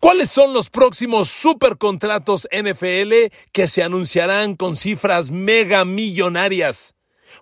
¿Cuáles 0.00 0.30
son 0.30 0.54
los 0.54 0.70
próximos 0.70 1.28
supercontratos 1.28 2.48
NFL 2.50 3.36
que 3.52 3.68
se 3.68 3.82
anunciarán 3.82 4.56
con 4.56 4.74
cifras 4.74 5.30
mega 5.30 5.84
millonarias? 5.84 6.94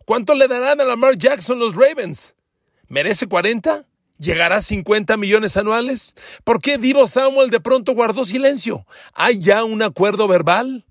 ¿Cuánto 0.04 0.34
le 0.34 0.48
darán 0.48 0.80
a 0.80 0.84
Lamar 0.84 1.16
Jackson 1.16 1.60
los 1.60 1.76
Ravens? 1.76 2.34
¿Merece 2.88 3.28
40? 3.28 3.86
¿Llegará 4.18 4.56
a 4.56 4.60
50 4.60 5.16
millones 5.16 5.56
anuales? 5.56 6.16
¿Por 6.42 6.60
qué 6.60 6.78
Divo 6.78 7.06
Samuel 7.06 7.50
de 7.50 7.60
pronto 7.60 7.92
guardó 7.92 8.24
silencio? 8.24 8.84
¿Hay 9.14 9.38
ya 9.38 9.62
un 9.62 9.80
acuerdo 9.80 10.26
verbal? 10.26 10.84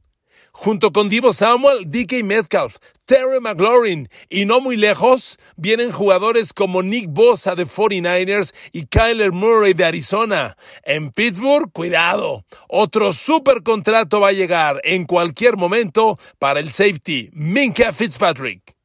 Junto 0.59 0.91
con 0.91 1.07
Divo 1.07 1.33
Samuel, 1.33 1.85
DK 1.85 2.23
Metcalf, 2.23 2.77
Terry 3.05 3.39
McLaurin 3.39 4.09
y 4.27 4.45
no 4.45 4.59
muy 4.59 4.75
lejos 4.75 5.37
vienen 5.55 5.91
jugadores 5.91 6.51
como 6.51 6.81
Nick 6.81 7.09
Bosa 7.09 7.53
de 7.53 7.67
49ers 7.67 8.55
y 8.71 8.87
Kyler 8.87 9.31
Murray 9.31 9.73
de 9.73 9.85
Arizona. 9.85 10.57
En 10.81 11.11
Pittsburgh, 11.11 11.71
cuidado, 11.71 12.43
otro 12.67 13.13
super 13.13 13.61
contrato 13.61 14.19
va 14.19 14.29
a 14.29 14.33
llegar 14.33 14.81
en 14.83 15.05
cualquier 15.05 15.57
momento 15.57 16.17
para 16.39 16.59
el 16.59 16.71
safety 16.71 17.29
Minka 17.33 17.93
Fitzpatrick. 17.93 18.76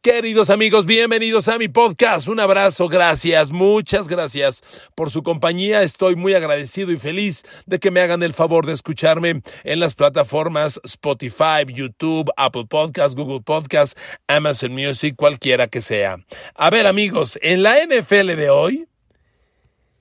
Queridos 0.00 0.48
amigos, 0.48 0.86
bienvenidos 0.86 1.48
a 1.48 1.58
mi 1.58 1.66
podcast. 1.66 2.28
Un 2.28 2.38
abrazo, 2.38 2.88
gracias, 2.88 3.50
muchas 3.50 4.06
gracias 4.06 4.62
por 4.94 5.10
su 5.10 5.24
compañía. 5.24 5.82
Estoy 5.82 6.14
muy 6.14 6.34
agradecido 6.34 6.92
y 6.92 6.98
feliz 6.98 7.44
de 7.66 7.80
que 7.80 7.90
me 7.90 8.00
hagan 8.00 8.22
el 8.22 8.32
favor 8.32 8.64
de 8.64 8.74
escucharme 8.74 9.42
en 9.64 9.80
las 9.80 9.94
plataformas 9.94 10.80
Spotify, 10.84 11.64
YouTube, 11.66 12.30
Apple 12.36 12.66
Podcasts, 12.68 13.16
Google 13.16 13.40
Podcasts, 13.40 14.00
Amazon 14.28 14.70
Music, 14.70 15.16
cualquiera 15.16 15.66
que 15.66 15.80
sea. 15.80 16.18
A 16.54 16.70
ver 16.70 16.86
amigos, 16.86 17.36
en 17.42 17.64
la 17.64 17.84
NFL 17.84 18.36
de 18.36 18.50
hoy, 18.50 18.86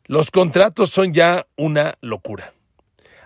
los 0.05 0.29
contratos 0.29 0.91
son 0.91 1.11
ya 1.11 1.47
una 1.55 1.97
locura. 2.01 2.53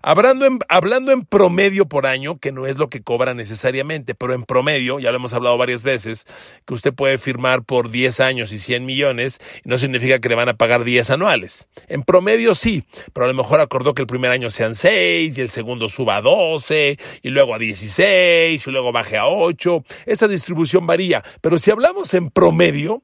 Hablando 0.04 0.46
en, 0.46 0.60
hablando 0.68 1.12
en 1.12 1.26
promedio 1.26 1.86
por 1.86 2.08
año, 2.08 2.40
que 2.40 2.52
no 2.52 2.66
es 2.66 2.78
lo 2.78 2.90
que 2.90 3.04
cobra 3.04 3.34
necesariamente, 3.34 4.16
pero 4.16 4.34
en 4.34 4.44
promedio, 4.44 5.00
ya 5.00 5.12
lo 5.12 5.18
hemos 5.18 5.34
hablado 5.34 5.58
varias 5.58 5.84
veces, 5.84 6.26
que 6.66 6.74
usted 6.74 6.94
puede 6.94 7.18
firmar 7.18 7.64
por 7.64 7.92
10 7.92 8.20
años 8.20 8.52
y 8.52 8.60
100 8.60 8.86
millones, 8.86 9.40
no 9.64 9.78
significa 9.78 10.20
que 10.20 10.30
le 10.30 10.36
van 10.36 10.50
a 10.50 10.56
pagar 10.56 10.84
10 10.84 11.12
anuales. 11.12 11.70
En 11.88 12.04
promedio 12.04 12.56
sí, 12.56 12.84
pero 13.14 13.26
a 13.26 13.28
lo 13.28 13.36
mejor 13.36 13.62
acordó 13.62 13.94
que 13.94 14.02
el 14.02 14.08
primer 14.08 14.32
año 14.32 14.50
sean 14.50 14.76
6 14.76 15.38
y 15.38 15.42
el 15.42 15.50
segundo 15.50 15.88
suba 15.88 16.18
a 16.18 16.22
12 16.22 16.98
y 17.22 17.30
luego 17.30 17.54
a 17.54 17.60
16 17.60 18.66
y 18.66 18.72
luego 18.72 18.92
baje 18.92 19.18
a 19.18 19.28
8. 19.28 19.84
Esa 20.08 20.28
distribución 20.28 20.88
varía, 20.88 21.24
pero 21.42 21.58
si 21.58 21.70
hablamos 21.70 22.14
en 22.14 22.32
promedio, 22.32 23.04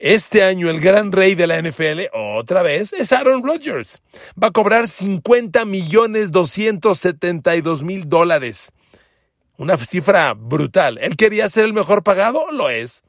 este 0.00 0.42
año 0.42 0.70
el 0.70 0.80
gran 0.80 1.12
rey 1.12 1.34
de 1.34 1.46
la 1.46 1.60
NFL, 1.60 2.06
otra 2.14 2.62
vez, 2.62 2.94
es 2.94 3.12
Aaron 3.12 3.44
Rodgers. 3.44 4.00
Va 4.42 4.48
a 4.48 4.50
cobrar 4.50 4.88
50 4.88 5.66
millones 5.66 6.32
272 6.32 7.84
mil 7.84 8.08
dólares. 8.08 8.72
Una 9.58 9.76
cifra 9.76 10.32
brutal. 10.32 10.96
¿Él 11.02 11.16
quería 11.16 11.50
ser 11.50 11.66
el 11.66 11.74
mejor 11.74 12.02
pagado? 12.02 12.50
Lo 12.50 12.70
es. 12.70 13.04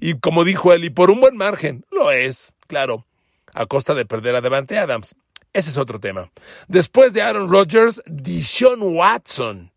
Y 0.00 0.18
como 0.18 0.44
dijo 0.44 0.74
él, 0.74 0.84
y 0.84 0.90
por 0.90 1.10
un 1.10 1.20
buen 1.20 1.34
margen, 1.34 1.86
lo 1.90 2.10
es, 2.10 2.54
claro, 2.66 3.06
a 3.54 3.64
costa 3.64 3.94
de 3.94 4.04
perder 4.04 4.36
a 4.36 4.42
Devante 4.42 4.78
Adams. 4.78 5.16
Ese 5.54 5.70
es 5.70 5.78
otro 5.78 5.98
tema. 5.98 6.30
Después 6.68 7.14
de 7.14 7.22
Aaron 7.22 7.50
Rodgers, 7.50 8.02
Dishon 8.04 8.82
Watson. 8.82 9.72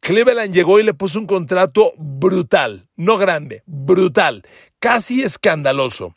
Cleveland 0.00 0.52
llegó 0.52 0.78
y 0.80 0.82
le 0.82 0.94
puso 0.94 1.18
un 1.18 1.26
contrato 1.26 1.92
brutal, 1.96 2.88
no 2.96 3.16
grande, 3.18 3.62
brutal 3.66 4.44
casi 4.80 5.22
escandaloso. 5.22 6.14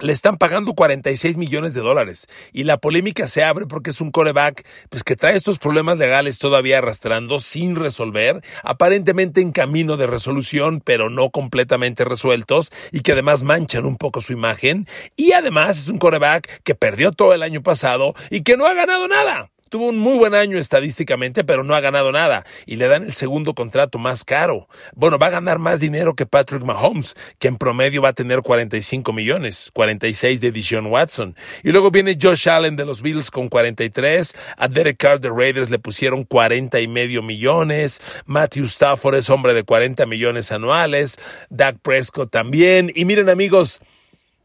Le 0.00 0.12
están 0.12 0.38
pagando 0.38 0.74
46 0.74 1.36
millones 1.36 1.74
de 1.74 1.80
dólares 1.80 2.28
y 2.52 2.62
la 2.62 2.76
polémica 2.76 3.26
se 3.26 3.42
abre 3.42 3.66
porque 3.66 3.90
es 3.90 4.00
un 4.00 4.12
coreback 4.12 4.64
pues, 4.90 5.02
que 5.02 5.16
trae 5.16 5.34
estos 5.34 5.58
problemas 5.58 5.98
legales 5.98 6.38
todavía 6.38 6.78
arrastrando 6.78 7.40
sin 7.40 7.74
resolver, 7.74 8.40
aparentemente 8.62 9.40
en 9.40 9.50
camino 9.50 9.96
de 9.96 10.06
resolución, 10.06 10.80
pero 10.84 11.10
no 11.10 11.30
completamente 11.30 12.04
resueltos 12.04 12.70
y 12.92 13.00
que 13.00 13.12
además 13.12 13.42
manchan 13.42 13.86
un 13.86 13.96
poco 13.96 14.20
su 14.20 14.32
imagen. 14.32 14.86
Y 15.16 15.32
además 15.32 15.78
es 15.78 15.88
un 15.88 15.98
coreback 15.98 16.62
que 16.62 16.76
perdió 16.76 17.10
todo 17.10 17.34
el 17.34 17.42
año 17.42 17.64
pasado 17.64 18.14
y 18.30 18.42
que 18.42 18.56
no 18.56 18.66
ha 18.66 18.74
ganado 18.74 19.08
nada. 19.08 19.50
Tuvo 19.68 19.88
un 19.88 19.98
muy 19.98 20.16
buen 20.18 20.34
año 20.34 20.56
estadísticamente, 20.56 21.44
pero 21.44 21.62
no 21.62 21.74
ha 21.74 21.80
ganado 21.80 22.10
nada. 22.10 22.44
Y 22.66 22.76
le 22.76 22.88
dan 22.88 23.04
el 23.04 23.12
segundo 23.12 23.54
contrato 23.54 23.98
más 23.98 24.24
caro. 24.24 24.68
Bueno, 24.94 25.18
va 25.18 25.26
a 25.26 25.30
ganar 25.30 25.58
más 25.58 25.78
dinero 25.80 26.14
que 26.14 26.26
Patrick 26.26 26.62
Mahomes, 26.62 27.14
que 27.38 27.48
en 27.48 27.56
promedio 27.56 28.02
va 28.02 28.10
a 28.10 28.12
tener 28.14 28.40
45 28.42 29.12
millones, 29.12 29.70
46 29.74 30.40
de 30.40 30.52
Dijon 30.52 30.86
Watson. 30.86 31.36
Y 31.62 31.72
luego 31.72 31.90
viene 31.90 32.18
Josh 32.20 32.48
Allen 32.48 32.76
de 32.76 32.86
los 32.86 33.02
Bills 33.02 33.30
con 33.30 33.48
43. 33.48 34.34
A 34.56 34.68
Derek 34.68 34.96
Carr 34.96 35.20
de 35.20 35.28
Raiders 35.28 35.70
le 35.70 35.78
pusieron 35.78 36.24
40 36.24 36.80
y 36.80 36.88
medio 36.88 37.22
millones. 37.22 38.00
Matthew 38.24 38.64
Stafford 38.64 39.16
es 39.16 39.28
hombre 39.28 39.52
de 39.52 39.64
40 39.64 40.06
millones 40.06 40.50
anuales. 40.50 41.18
Dak 41.50 41.78
Prescott 41.80 42.30
también. 42.30 42.90
Y 42.94 43.04
miren 43.04 43.28
amigos, 43.28 43.80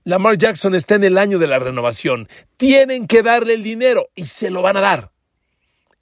Lamar 0.05 0.37
Jackson 0.37 0.75
está 0.75 0.95
en 0.95 1.05
el 1.05 1.17
año 1.17 1.39
de 1.39 1.47
la 1.47 1.59
renovación. 1.59 2.27
Tienen 2.57 3.07
que 3.07 3.23
darle 3.23 3.53
el 3.53 3.63
dinero 3.63 4.09
y 4.15 4.25
se 4.25 4.49
lo 4.49 4.61
van 4.61 4.75
a 4.75 4.81
dar. 4.81 5.12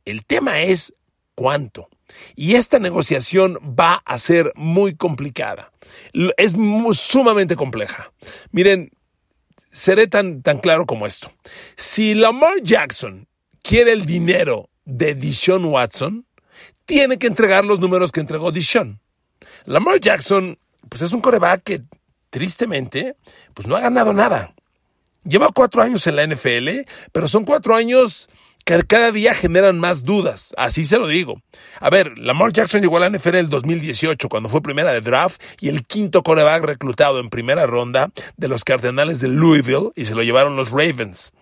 El 0.05 0.25
tema 0.25 0.61
es 0.61 0.93
cuánto. 1.35 1.89
Y 2.35 2.55
esta 2.55 2.79
negociación 2.79 3.57
va 3.61 4.01
a 4.05 4.17
ser 4.17 4.51
muy 4.55 4.95
complicada. 4.95 5.71
Es 6.37 6.55
sumamente 6.93 7.55
compleja. 7.55 8.11
Miren, 8.51 8.91
seré 9.69 10.07
tan, 10.07 10.41
tan 10.41 10.59
claro 10.59 10.85
como 10.85 11.07
esto. 11.07 11.31
Si 11.77 12.13
Lamar 12.13 12.61
Jackson 12.63 13.27
quiere 13.63 13.93
el 13.93 14.05
dinero 14.05 14.69
de 14.85 15.15
Dishon 15.15 15.65
Watson, 15.65 16.25
tiene 16.85 17.17
que 17.17 17.27
entregar 17.27 17.63
los 17.63 17.79
números 17.79 18.11
que 18.11 18.19
entregó 18.19 18.51
Dishon. 18.51 18.99
Lamar 19.65 19.99
Jackson, 19.99 20.57
pues 20.89 21.01
es 21.01 21.13
un 21.13 21.21
coreback 21.21 21.63
que, 21.63 21.81
tristemente, 22.29 23.15
pues 23.53 23.67
no 23.67 23.75
ha 23.75 23.79
ganado 23.79 24.13
nada. 24.13 24.53
Lleva 25.23 25.49
cuatro 25.53 25.81
años 25.83 26.07
en 26.07 26.15
la 26.15 26.25
NFL, 26.25 26.69
pero 27.11 27.27
son 27.27 27.45
cuatro 27.45 27.75
años 27.75 28.29
que 28.65 28.81
cada 28.83 29.11
día 29.11 29.33
generan 29.33 29.79
más 29.79 30.03
dudas, 30.03 30.53
así 30.57 30.85
se 30.85 30.97
lo 30.97 31.07
digo. 31.07 31.41
A 31.79 31.89
ver, 31.89 32.17
Lamar 32.17 32.51
Jackson 32.53 32.81
llegó 32.81 32.97
a 32.97 33.01
la 33.01 33.09
NFL 33.09 33.29
en 33.29 33.35
el 33.35 33.49
2018 33.49 34.29
cuando 34.29 34.49
fue 34.49 34.61
primera 34.61 34.93
de 34.93 35.01
draft 35.01 35.41
y 35.59 35.69
el 35.69 35.85
quinto 35.85 36.23
coreback 36.23 36.63
reclutado 36.63 37.19
en 37.19 37.29
primera 37.29 37.65
ronda 37.65 38.11
de 38.37 38.47
los 38.47 38.63
Cardenales 38.63 39.19
de 39.19 39.29
Louisville 39.29 39.91
y 39.95 40.05
se 40.05 40.15
lo 40.15 40.23
llevaron 40.23 40.55
los 40.55 40.71
Ravens. 40.71 41.33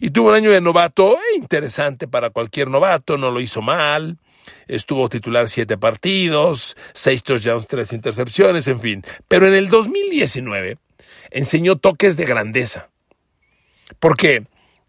Y 0.00 0.10
tuvo 0.10 0.30
un 0.30 0.34
año 0.34 0.50
de 0.50 0.60
novato 0.60 1.14
eh, 1.14 1.36
interesante 1.36 2.08
para 2.08 2.30
cualquier 2.30 2.68
novato, 2.68 3.16
no 3.16 3.30
lo 3.30 3.40
hizo 3.40 3.62
mal. 3.62 4.18
Estuvo 4.66 5.08
titular 5.08 5.48
siete 5.48 5.78
partidos, 5.78 6.76
seis 6.92 7.22
touchdowns, 7.22 7.68
tres 7.68 7.92
intercepciones, 7.92 8.66
en 8.66 8.80
fin. 8.80 9.04
Pero 9.28 9.46
en 9.46 9.54
el 9.54 9.68
2019 9.68 10.78
enseñó 11.30 11.76
toques 11.76 12.16
de 12.16 12.24
grandeza. 12.24 12.88
¿Por 13.98 14.16
qué? 14.16 14.46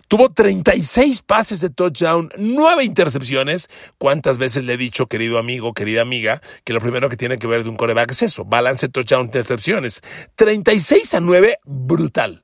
Tuvo 0.07 0.31
36 0.31 1.23
pases 1.23 1.59
de 1.59 1.69
touchdown, 1.69 2.29
9 2.37 2.83
intercepciones. 2.83 3.69
¿Cuántas 3.97 4.37
veces 4.37 4.63
le 4.63 4.73
he 4.73 4.77
dicho, 4.77 5.07
querido 5.07 5.39
amigo, 5.39 5.73
querida 5.73 6.01
amiga, 6.01 6.41
que 6.63 6.73
lo 6.73 6.81
primero 6.81 7.09
que 7.09 7.17
tiene 7.17 7.37
que 7.37 7.47
ver 7.47 7.63
de 7.63 7.69
un 7.69 7.77
coreback 7.77 8.11
es 8.11 8.21
eso, 8.21 8.45
balance 8.45 8.89
touchdown, 8.89 9.25
intercepciones? 9.25 10.01
36 10.35 11.13
a 11.15 11.19
9, 11.19 11.57
brutal. 11.65 12.43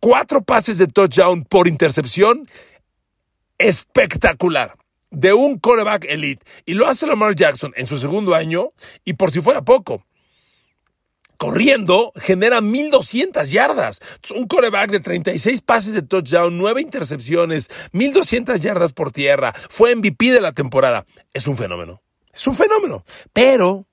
Cuatro 0.00 0.42
pases 0.42 0.78
de 0.78 0.86
touchdown 0.86 1.44
por 1.44 1.68
intercepción, 1.68 2.48
espectacular 3.58 4.76
de 5.10 5.34
un 5.34 5.58
coreback 5.58 6.06
elite. 6.08 6.44
Y 6.64 6.74
lo 6.74 6.88
hace 6.88 7.06
Lamar 7.06 7.34
Jackson 7.34 7.72
en 7.76 7.86
su 7.86 7.98
segundo 7.98 8.34
año 8.34 8.70
y 9.04 9.12
por 9.12 9.30
si 9.30 9.40
fuera 9.40 9.62
poco 9.62 10.04
corriendo 11.42 12.12
genera 12.14 12.60
1200 12.60 13.50
yardas. 13.50 13.98
Un 14.32 14.46
coreback 14.46 14.92
de 14.92 15.00
36 15.00 15.60
pases 15.62 15.92
de 15.92 16.02
touchdown, 16.02 16.56
9 16.56 16.80
intercepciones, 16.80 17.68
1200 17.90 18.62
yardas 18.62 18.92
por 18.92 19.10
tierra. 19.10 19.52
Fue 19.68 19.96
MVP 19.96 20.30
de 20.30 20.40
la 20.40 20.52
temporada. 20.52 21.04
Es 21.32 21.48
un 21.48 21.56
fenómeno. 21.56 22.00
Es 22.32 22.46
un 22.46 22.54
fenómeno. 22.54 23.04
Pero 23.32 23.88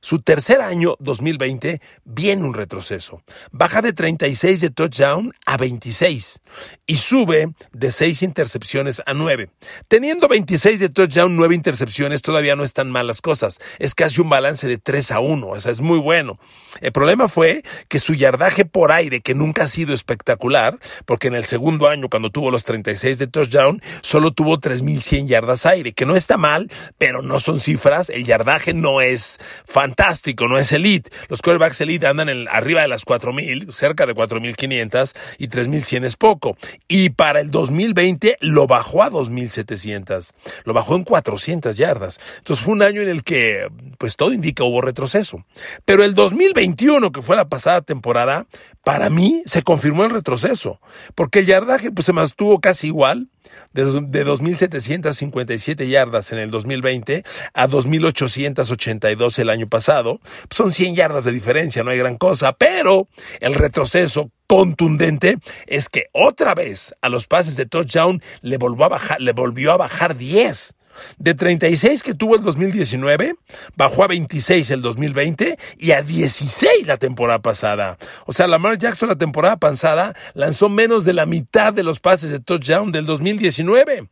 su 0.00 0.20
tercer 0.20 0.62
año, 0.62 0.96
2020, 0.98 1.80
viene 2.04 2.44
un 2.44 2.54
retroceso. 2.54 3.22
Baja 3.52 3.82
de 3.82 3.92
36 3.92 4.60
de 4.60 4.70
touchdown 4.70 5.34
a 5.44 5.58
26 5.58 6.40
y 6.86 6.96
sube 6.96 7.52
de 7.72 7.92
6 7.92 8.22
intercepciones 8.22 9.02
a 9.04 9.12
9. 9.12 9.50
Teniendo 9.88 10.26
26 10.26 10.80
de 10.80 10.88
touchdown, 10.88 11.36
9 11.36 11.54
intercepciones, 11.54 12.22
todavía 12.22 12.56
no 12.56 12.64
están 12.64 12.90
mal 12.90 13.06
las 13.06 13.20
cosas. 13.20 13.58
Es 13.78 13.94
casi 13.94 14.20
un 14.20 14.30
balance 14.30 14.66
de 14.66 14.78
3 14.78 15.12
a 15.12 15.20
1, 15.20 15.46
o 15.46 15.60
sea, 15.60 15.70
es 15.70 15.82
muy 15.82 15.98
bueno. 15.98 16.38
El 16.80 16.92
problema 16.92 17.28
fue 17.28 17.62
que 17.88 17.98
su 17.98 18.14
yardaje 18.14 18.64
por 18.64 18.92
aire, 18.92 19.20
que 19.20 19.34
nunca 19.34 19.64
ha 19.64 19.66
sido 19.66 19.92
espectacular, 19.92 20.78
porque 21.04 21.28
en 21.28 21.34
el 21.34 21.44
segundo 21.44 21.88
año, 21.88 22.08
cuando 22.08 22.30
tuvo 22.30 22.50
los 22.50 22.64
36 22.64 23.18
de 23.18 23.26
touchdown, 23.26 23.82
solo 24.00 24.32
tuvo 24.32 24.58
3.100 24.58 25.26
yardas 25.26 25.66
aire, 25.66 25.92
que 25.92 26.06
no 26.06 26.16
está 26.16 26.38
mal, 26.38 26.70
pero 26.96 27.20
no 27.20 27.38
son 27.38 27.60
cifras, 27.60 28.08
el 28.08 28.24
yardaje 28.24 28.72
no 28.72 29.00
es 29.00 29.38
fan 29.66 29.89
fantástico, 29.90 30.46
no 30.46 30.58
es 30.58 30.72
elite. 30.72 31.10
Los 31.28 31.42
quarterbacks 31.42 31.80
elite 31.80 32.06
andan 32.06 32.28
en, 32.28 32.48
arriba 32.48 32.82
de 32.82 32.88
las 32.88 33.04
4.000, 33.04 33.72
cerca 33.72 34.06
de 34.06 34.14
4.500 34.14 35.16
y 35.38 35.48
3.100 35.48 36.04
es 36.04 36.16
poco. 36.16 36.56
Y 36.86 37.10
para 37.10 37.40
el 37.40 37.50
2020 37.50 38.38
lo 38.40 38.66
bajó 38.66 39.02
a 39.02 39.10
2.700. 39.10 40.32
Lo 40.64 40.72
bajó 40.72 40.94
en 40.94 41.04
400 41.04 41.76
yardas. 41.76 42.20
Entonces 42.38 42.64
fue 42.64 42.74
un 42.74 42.82
año 42.82 43.02
en 43.02 43.08
el 43.08 43.24
que, 43.24 43.68
pues 43.98 44.16
todo 44.16 44.32
indica 44.32 44.64
hubo 44.64 44.80
retroceso. 44.80 45.44
Pero 45.84 46.04
el 46.04 46.14
2021, 46.14 47.10
que 47.10 47.22
fue 47.22 47.36
la 47.36 47.48
pasada 47.48 47.80
temporada, 47.82 48.46
para 48.82 49.10
mí 49.10 49.42
se 49.46 49.62
confirmó 49.62 50.04
el 50.04 50.10
retroceso. 50.10 50.80
Porque 51.14 51.40
el 51.40 51.46
yardaje 51.46 51.90
pues, 51.90 52.06
se 52.06 52.12
mantuvo 52.12 52.60
casi 52.60 52.88
igual 52.88 53.28
de, 53.72 53.84
de 53.84 54.26
2.757 54.26 55.88
yardas 55.88 56.32
en 56.32 56.38
el 56.38 56.50
2020 56.50 57.24
a 57.54 57.68
2.882 57.68 59.38
el 59.38 59.50
año 59.50 59.68
pasado. 59.68 60.20
Son 60.50 60.70
100 60.70 60.94
yardas 60.94 61.24
de 61.24 61.32
diferencia, 61.32 61.82
no 61.82 61.90
hay 61.90 61.98
gran 61.98 62.16
cosa, 62.16 62.52
pero 62.52 63.08
el 63.40 63.54
retroceso 63.54 64.30
contundente 64.46 65.38
es 65.66 65.88
que 65.88 66.06
otra 66.12 66.54
vez 66.54 66.94
a 67.02 67.08
los 67.08 67.26
pases 67.26 67.56
de 67.56 67.66
touchdown 67.66 68.22
le 68.40 68.58
volvió 68.58 68.86
a 68.86 68.88
bajar, 68.88 69.20
le 69.20 69.32
volvió 69.32 69.72
a 69.72 69.76
bajar 69.76 70.16
10. 70.16 70.74
De 71.18 71.34
36 71.34 72.02
que 72.02 72.14
tuvo 72.14 72.36
el 72.36 72.42
2019, 72.42 73.34
bajó 73.76 74.04
a 74.04 74.08
26 74.08 74.70
el 74.70 74.82
2020 74.82 75.58
y 75.78 75.92
a 75.92 76.02
16 76.02 76.86
la 76.86 76.96
temporada 76.96 77.40
pasada. 77.40 77.98
O 78.26 78.32
sea, 78.32 78.46
Lamar 78.46 78.78
Jackson 78.78 79.08
la 79.08 79.16
temporada 79.16 79.56
pasada 79.56 80.14
lanzó 80.34 80.68
menos 80.68 81.04
de 81.04 81.12
la 81.12 81.26
mitad 81.26 81.72
de 81.72 81.82
los 81.82 82.00
pases 82.00 82.30
de 82.30 82.40
touchdown 82.40 82.92
del 82.92 83.06
2019 83.06 84.08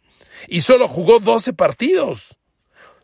y 0.49 0.61
solo 0.61 0.88
jugó 0.88 1.19
12 1.19 1.52
partidos. 1.52 2.38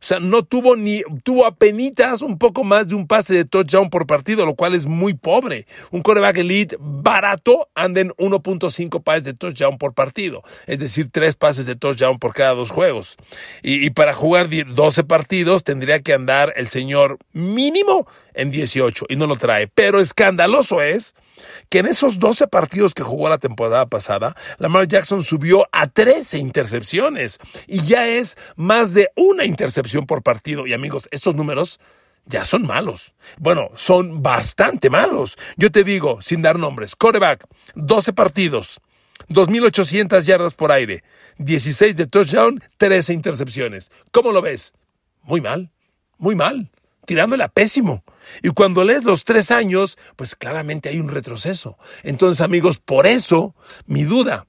O 0.05 0.07
sea, 0.07 0.21
no 0.21 0.43
tuvo 0.43 0.77
ni, 0.77 1.03
tuvo 1.23 1.47
apenas 1.47 2.21
un 2.21 2.37
poco 2.37 2.63
más 2.63 2.89
de 2.89 2.95
un 2.95 3.07
pase 3.07 3.33
de 3.33 3.47
touchdown 3.47 3.89
por 3.89 4.07
partido, 4.07 4.45
lo 4.45 4.55
cual 4.55 4.75
es 4.75 4.85
muy 4.85 5.15
pobre. 5.15 5.67
Un 5.93 6.03
coreback 6.03 6.37
elite 6.37 6.77
barato 6.79 7.71
anda 7.75 8.03
en 8.03 8.11
1.5 8.11 9.03
pases 9.03 9.25
de 9.25 9.33
touchdown 9.33 9.79
por 9.79 9.95
partido. 9.95 10.43
Es 10.67 10.79
decir, 10.79 11.09
tres 11.11 11.37
pases 11.37 11.65
de 11.65 11.75
touchdown 11.75 12.19
por 12.19 12.35
cada 12.35 12.53
dos 12.53 12.71
juegos. 12.71 13.17
Y, 13.63 13.87
y 13.87 13.89
para 13.89 14.13
jugar 14.13 14.51
12 14.51 15.05
partidos 15.05 15.65
tendría 15.65 16.01
que 16.01 16.13
andar 16.13 16.53
el 16.57 16.69
señor 16.69 17.17
mínimo 17.33 18.07
en 18.35 18.51
18 18.51 19.07
y 19.09 19.17
no 19.17 19.27
lo 19.27 19.37
trae. 19.37 19.69
Pero 19.69 20.01
escandaloso 20.01 20.83
es 20.83 21.15
que 21.69 21.79
en 21.81 21.87
esos 21.87 22.19
12 22.19 22.49
partidos 22.49 22.95
que 22.95 23.03
jugó 23.03 23.29
la 23.29 23.39
temporada 23.39 23.87
pasada, 23.87 24.35
Lamar 24.59 24.89
Jackson 24.89 25.23
subió 25.23 25.67
a 25.73 25.87
13 25.87 26.39
intercepciones 26.39 27.39
y 27.67 27.85
ya 27.85 28.07
es 28.09 28.37
más 28.57 28.95
de 28.95 29.11
una 29.17 29.45
intercepción 29.45 30.07
por 30.07 30.23
partido. 30.23 30.67
Y 30.67 30.73
amigos, 30.73 31.09
estos 31.11 31.35
números 31.35 31.81
ya 32.27 32.45
son 32.45 32.67
malos. 32.67 33.15
Bueno, 33.39 33.71
son 33.77 34.23
bastante 34.23 34.91
malos. 34.91 35.37
Yo 35.57 35.71
te 35.71 35.85
digo, 35.85 36.21
sin 36.23 36.43
dar 36.43 36.59
nombres, 36.59 36.97
coreback, 36.97 37.47
12 37.75 38.13
partidos, 38.13 38.81
2.800 39.29 40.23
yardas 40.25 40.55
por 40.55 40.73
aire, 40.73 41.05
16 41.39 41.97
de 41.97 42.07
touchdown, 42.07 42.63
13 42.79 43.13
intercepciones. 43.13 43.91
¿Cómo 44.11 44.33
lo 44.33 44.43
ves? 44.43 44.75
Muy 45.23 45.41
mal, 45.41 45.71
muy 46.19 46.35
mal, 46.35 46.71
tirándole 47.05 47.45
a 47.45 47.49
pésimo. 47.49 48.05
Y 48.43 48.49
cuando 48.51 48.85
lees 48.85 49.05
los 49.05 49.25
tres 49.25 49.51
años, 49.51 49.99
pues 50.17 50.35
claramente 50.35 50.89
hay 50.89 50.99
un 50.99 51.09
retroceso. 51.09 51.79
Entonces, 52.03 52.41
amigos, 52.41 52.79
por 52.79 53.07
eso 53.07 53.55
mi 53.87 54.05
duda. 54.05 54.47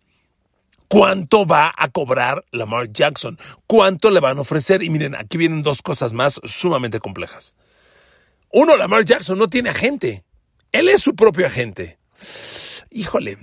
¿Cuánto 0.88 1.46
va 1.46 1.74
a 1.75 1.90
cobrar 1.90 2.46
Lamar 2.52 2.92
Jackson? 2.92 3.40
¿Cuánto 3.66 4.12
le 4.12 4.19
van 4.19 4.38
a 4.38 4.42
ofrecer? 4.42 4.84
Y 4.84 4.90
miren, 4.90 5.16
aquí 5.16 5.38
vienen 5.38 5.63
dos 5.63 5.81
cosas 5.81 6.13
más 6.13 6.40
sumamente 6.44 7.00
complejas. 7.00 7.56
Uno, 8.52 8.78
Lamar 8.78 9.04
Jackson 9.04 9.38
no 9.38 9.50
tiene 9.50 9.72
agente. 9.72 10.24
Él 10.72 10.88
es 10.90 11.02
su 11.02 11.16
propio 11.16 11.48
agente. 11.48 11.98
Híjole, 12.92 13.38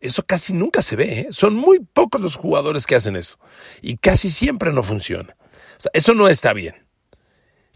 eso 0.00 0.24
casi 0.24 0.52
nunca 0.52 0.82
se 0.82 0.96
ve. 0.96 1.20
¿eh? 1.20 1.26
Son 1.30 1.54
muy 1.54 1.80
pocos 1.80 2.20
los 2.20 2.36
jugadores 2.36 2.86
que 2.86 2.94
hacen 2.94 3.16
eso. 3.16 3.38
Y 3.82 3.96
casi 3.96 4.30
siempre 4.30 4.72
no 4.72 4.82
funciona. 4.82 5.36
Eso 5.92 6.14
no 6.14 6.28
está 6.28 6.52
bien. 6.52 6.85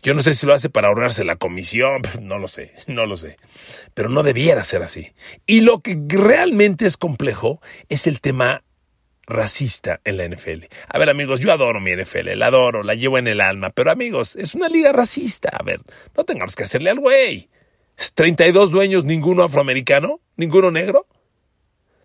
Yo 0.03 0.15
no 0.15 0.23
sé 0.23 0.35
si 0.35 0.47
lo 0.47 0.55
hace 0.55 0.71
para 0.71 0.89
ahorrarse 0.89 1.25
la 1.25 1.37
comisión, 1.37 2.03
no 2.21 2.39
lo 2.39 2.49
sé, 2.49 2.73
no 2.87 3.07
lo 3.07 3.17
sé. 3.17 3.37
Pero 3.95 4.09
no 4.09 4.23
debiera 4.23 4.65
ser 4.65 4.83
así. 4.83 5.13
Y 5.47 5.61
lo 5.61 5.81
que 5.81 5.99
realmente 6.09 6.87
es 6.87 6.97
complejo 6.97 7.61
es 7.89 8.07
el 8.07 8.21
tema 8.21 8.63
racista 9.27 10.01
en 10.05 10.17
la 10.17 10.29
NFL. 10.29 10.65
A 10.89 10.99
ver, 10.99 11.09
amigos, 11.09 11.41
yo 11.41 11.53
adoro 11.53 11.81
mi 11.81 11.95
NFL, 11.95 12.37
la 12.37 12.47
adoro, 12.47 12.83
la 12.83 12.95
llevo 12.95 13.19
en 13.19 13.29
el 13.29 13.41
alma, 13.41 13.71
pero 13.71 13.91
amigos, 13.91 14.37
es 14.37 14.55
una 14.55 14.69
liga 14.69 14.93
racista. 14.93 15.51
A 15.53 15.63
ver, 15.63 15.81
no 16.17 16.25
tengamos 16.25 16.57
que 16.57 16.65
hacerle 16.65 16.91
al 16.91 16.99
güey. 16.99 17.49
32 18.15 18.71
dueños, 18.71 19.05
ninguno 19.05 19.45
afroamericano, 19.45 20.21
ninguno 20.37 20.71
negro. 20.71 21.07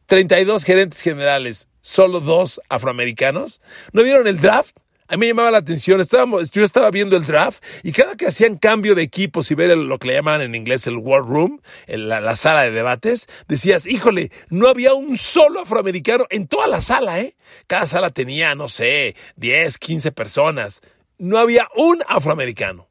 32 0.08 0.64
gerentes 0.64 1.02
generales, 1.02 1.68
solo 1.82 2.20
dos 2.20 2.62
afroamericanos. 2.70 3.62
¿No 3.92 4.04
vieron 4.04 4.28
el 4.28 4.40
draft? 4.40 4.78
A 5.08 5.18
mí 5.18 5.20
me 5.20 5.28
llamaba 5.28 5.52
la 5.52 5.60
atención, 5.60 6.02
estábamos, 6.02 6.50
yo 6.50 6.64
estaba 6.64 6.90
viendo 6.90 7.16
el 7.16 7.26
draft 7.26 7.64
y 7.84 7.92
cada 7.92 8.16
que 8.16 8.26
hacían 8.26 8.58
cambio 8.58 8.96
de 8.96 9.04
equipos 9.04 9.52
y 9.52 9.56
ver 9.56 9.78
lo 9.78 10.00
que 10.00 10.08
le 10.08 10.14
llaman 10.16 10.42
en 10.42 10.56
inglés 10.56 10.88
el 10.88 10.98
war 10.98 11.22
room, 11.22 11.62
la, 11.86 12.20
la, 12.20 12.36
sala 12.36 12.64
de 12.64 12.72
debates, 12.72 13.28
decías, 13.48 13.86
híjole, 13.86 14.32
no 14.50 14.68
había 14.68 14.96
un 14.96 15.16
solo 15.16 15.62
afroamericano 15.62 16.26
en 16.32 16.48
toda 16.48 16.68
la 16.68 16.82
sala, 16.82 17.20
¿eh? 17.20 17.36
Cada 17.68 17.86
sala 17.86 18.10
tenía, 18.10 18.56
no 18.56 18.68
sé, 18.68 19.16
10, 19.36 19.78
15 19.78 20.12
personas. 20.12 20.82
No 21.20 21.38
había 21.38 21.68
un 21.76 22.02
afroamericano. 22.08 22.90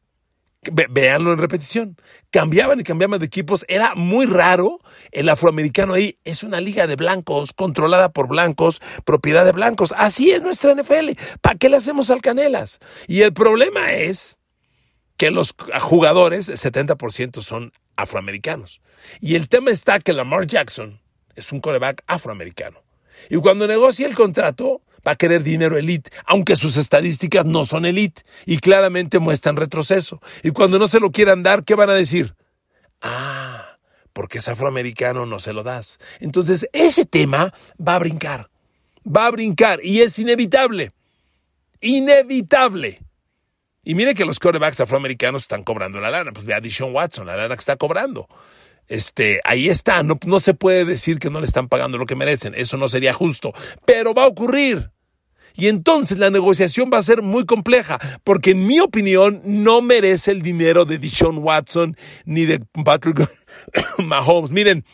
Veanlo 0.72 1.32
en 1.32 1.38
repetición. 1.38 1.96
Cambiaban 2.30 2.80
y 2.80 2.84
cambiaban 2.84 3.20
de 3.20 3.26
equipos. 3.26 3.64
Era 3.68 3.94
muy 3.94 4.26
raro. 4.26 4.80
El 5.12 5.28
afroamericano 5.28 5.94
ahí 5.94 6.18
es 6.24 6.42
una 6.42 6.60
liga 6.60 6.86
de 6.86 6.96
blancos, 6.96 7.52
controlada 7.52 8.10
por 8.10 8.28
blancos, 8.28 8.80
propiedad 9.04 9.44
de 9.44 9.52
blancos. 9.52 9.94
Así 9.96 10.30
es 10.30 10.42
nuestra 10.42 10.74
NFL. 10.74 11.12
¿Para 11.40 11.56
qué 11.56 11.68
le 11.68 11.76
hacemos 11.76 12.10
al 12.10 12.20
Canelas? 12.20 12.80
Y 13.06 13.22
el 13.22 13.32
problema 13.32 13.92
es 13.92 14.38
que 15.16 15.30
los 15.30 15.54
jugadores, 15.80 16.48
el 16.48 16.58
70% 16.58 17.42
son 17.42 17.72
afroamericanos. 17.96 18.80
Y 19.20 19.36
el 19.36 19.48
tema 19.48 19.70
está 19.70 20.00
que 20.00 20.12
Lamar 20.12 20.46
Jackson 20.46 21.00
es 21.36 21.52
un 21.52 21.60
coreback 21.60 22.02
afroamericano. 22.06 22.82
Y 23.30 23.36
cuando 23.36 23.66
negocia 23.66 24.06
el 24.06 24.14
contrato, 24.14 24.82
va 25.06 25.12
a 25.12 25.16
querer 25.16 25.42
dinero 25.42 25.76
elite, 25.76 26.10
aunque 26.26 26.56
sus 26.56 26.76
estadísticas 26.76 27.46
no 27.46 27.64
son 27.64 27.84
elite 27.84 28.22
y 28.46 28.58
claramente 28.58 29.18
muestran 29.18 29.56
retroceso. 29.56 30.20
Y 30.42 30.50
cuando 30.50 30.78
no 30.78 30.88
se 30.88 31.00
lo 31.00 31.10
quieran 31.10 31.42
dar, 31.42 31.64
¿qué 31.64 31.74
van 31.74 31.90
a 31.90 31.94
decir? 31.94 32.34
Ah, 33.00 33.78
porque 34.12 34.38
es 34.38 34.48
afroamericano, 34.48 35.26
no 35.26 35.38
se 35.40 35.52
lo 35.52 35.62
das. 35.62 35.98
Entonces, 36.20 36.68
ese 36.72 37.04
tema 37.04 37.52
va 37.76 37.96
a 37.96 37.98
brincar, 37.98 38.50
va 39.04 39.26
a 39.26 39.30
brincar 39.30 39.80
y 39.84 40.00
es 40.00 40.18
inevitable, 40.18 40.92
inevitable. 41.80 43.00
Y 43.86 43.94
mire 43.94 44.14
que 44.14 44.24
los 44.24 44.38
quarterbacks 44.38 44.80
afroamericanos 44.80 45.42
están 45.42 45.62
cobrando 45.62 46.00
la 46.00 46.10
lana. 46.10 46.32
Pues 46.32 46.46
ve 46.46 46.54
a 46.54 46.60
Dishon 46.60 46.94
Watson, 46.94 47.26
la 47.26 47.36
lana 47.36 47.54
que 47.54 47.60
está 47.60 47.76
cobrando 47.76 48.28
este, 48.88 49.40
ahí 49.44 49.68
está, 49.68 50.02
no, 50.02 50.18
no 50.26 50.38
se 50.38 50.54
puede 50.54 50.84
decir 50.84 51.18
que 51.18 51.30
no 51.30 51.40
le 51.40 51.46
están 51.46 51.68
pagando 51.68 51.98
lo 51.98 52.06
que 52.06 52.16
merecen, 52.16 52.54
eso 52.54 52.76
no 52.76 52.88
sería 52.88 53.12
justo, 53.12 53.52
pero 53.84 54.14
va 54.14 54.24
a 54.24 54.28
ocurrir. 54.28 54.90
Y 55.54 55.68
entonces 55.68 56.18
la 56.18 56.30
negociación 56.30 56.90
va 56.92 56.98
a 56.98 57.02
ser 57.02 57.22
muy 57.22 57.46
compleja, 57.46 57.98
porque 58.24 58.50
en 58.50 58.66
mi 58.66 58.80
opinión 58.80 59.40
no 59.44 59.82
merece 59.82 60.32
el 60.32 60.42
dinero 60.42 60.84
de 60.84 60.98
Dishon 60.98 61.38
Watson 61.38 61.96
ni 62.24 62.44
de 62.44 62.60
Patrick 62.84 63.28
Mahomes. 63.98 64.50
Miren, 64.50 64.84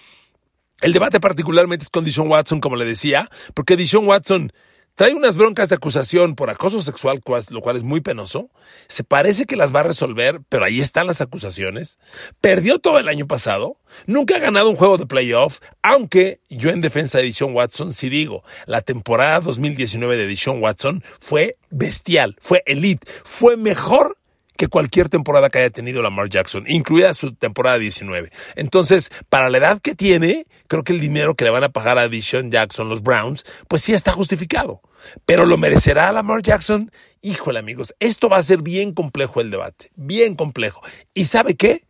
el 0.83 0.93
debate 0.93 1.19
particularmente 1.19 1.85
es 1.85 1.91
con 1.91 2.05
Dishon 2.05 2.29
Watson, 2.29 2.61
como 2.61 2.77
le 2.77 2.85
decía, 2.85 3.31
porque 3.55 3.77
Dishon 3.77 4.07
Watson 4.07 4.53
Trae 4.95 5.15
unas 5.15 5.37
broncas 5.37 5.71
de 5.71 5.77
acusación 5.77 6.35
por 6.35 6.51
acoso 6.51 6.81
sexual, 6.83 7.21
lo 7.51 7.61
cual 7.61 7.77
es 7.77 7.85
muy 7.85 8.01
penoso. 8.01 8.51
Se 8.89 9.03
parece 9.03 9.47
que 9.47 9.57
las 9.57 9.75
va 9.75 9.81
a 9.81 9.85
resolver, 9.85 10.41
pero 10.49 10.65
ahí 10.65 10.81
están 10.81 11.07
las 11.07 11.21
acusaciones. 11.21 11.99
Perdió 12.41 12.79
todo 12.79 12.99
el 12.99 13.09
año 13.09 13.27
pasado. 13.27 13.79
Nunca 14.07 14.37
ha 14.37 14.41
ganado 14.41 14.69
un 14.69 14.77
juego 14.77 14.99
de 14.99 15.07
playoff, 15.07 15.61
aunque 15.83 16.41
yo 16.51 16.71
en 16.71 16.81
defensa 16.81 17.19
de 17.19 17.25
Dishon 17.25 17.55
Watson 17.55 17.93
sí 17.93 18.09
digo, 18.09 18.45
la 18.67 18.83
temporada 18.83 19.41
2019 19.41 20.17
de 20.17 20.27
Dishon 20.27 20.63
Watson 20.63 21.03
fue 21.19 21.57
bestial, 21.71 22.37
fue 22.41 22.63
elite, 22.67 23.07
fue 23.25 23.57
mejor 23.57 24.17
que 24.61 24.69
cualquier 24.69 25.09
temporada 25.09 25.49
que 25.49 25.59
haya 25.59 25.71
tenido 25.71 26.03
Lamar 26.03 26.29
Jackson, 26.29 26.65
incluida 26.67 27.15
su 27.15 27.35
temporada 27.35 27.79
19. 27.79 28.31
Entonces, 28.57 29.11
para 29.31 29.49
la 29.49 29.57
edad 29.57 29.81
que 29.81 29.95
tiene, 29.95 30.47
creo 30.69 30.85
que 30.85 30.93
el 30.93 31.01
dinero 31.01 31.35
que 31.35 31.45
le 31.45 31.51
van 31.51 31.65
a 31.65 31.71
pagar 31.71 31.97
a 31.97 32.11
Dishon 32.11 32.51
Jackson, 32.51 32.91
los 32.91 33.03
Browns, 33.03 33.47
pues 33.69 33.81
sí 33.81 33.95
está 33.95 34.13
justificado. 34.13 34.83
Pero 35.25 35.47
¿lo 35.47 35.57
merecerá 35.57 36.13
Lamar 36.13 36.43
Jackson? 36.43 36.93
Híjole, 37.23 37.59
amigos, 37.59 37.95
esto 38.01 38.29
va 38.29 38.37
a 38.37 38.43
ser 38.43 38.61
bien 38.61 38.93
complejo 38.93 39.41
el 39.41 39.51
debate, 39.51 39.93
bien 39.95 40.35
complejo. 40.35 40.83
¿Y 41.15 41.25
sabe 41.25 41.57
qué? 41.57 41.87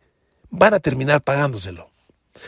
Van 0.49 0.73
a 0.73 0.79
terminar 0.79 1.23
pagándoselo. 1.23 1.91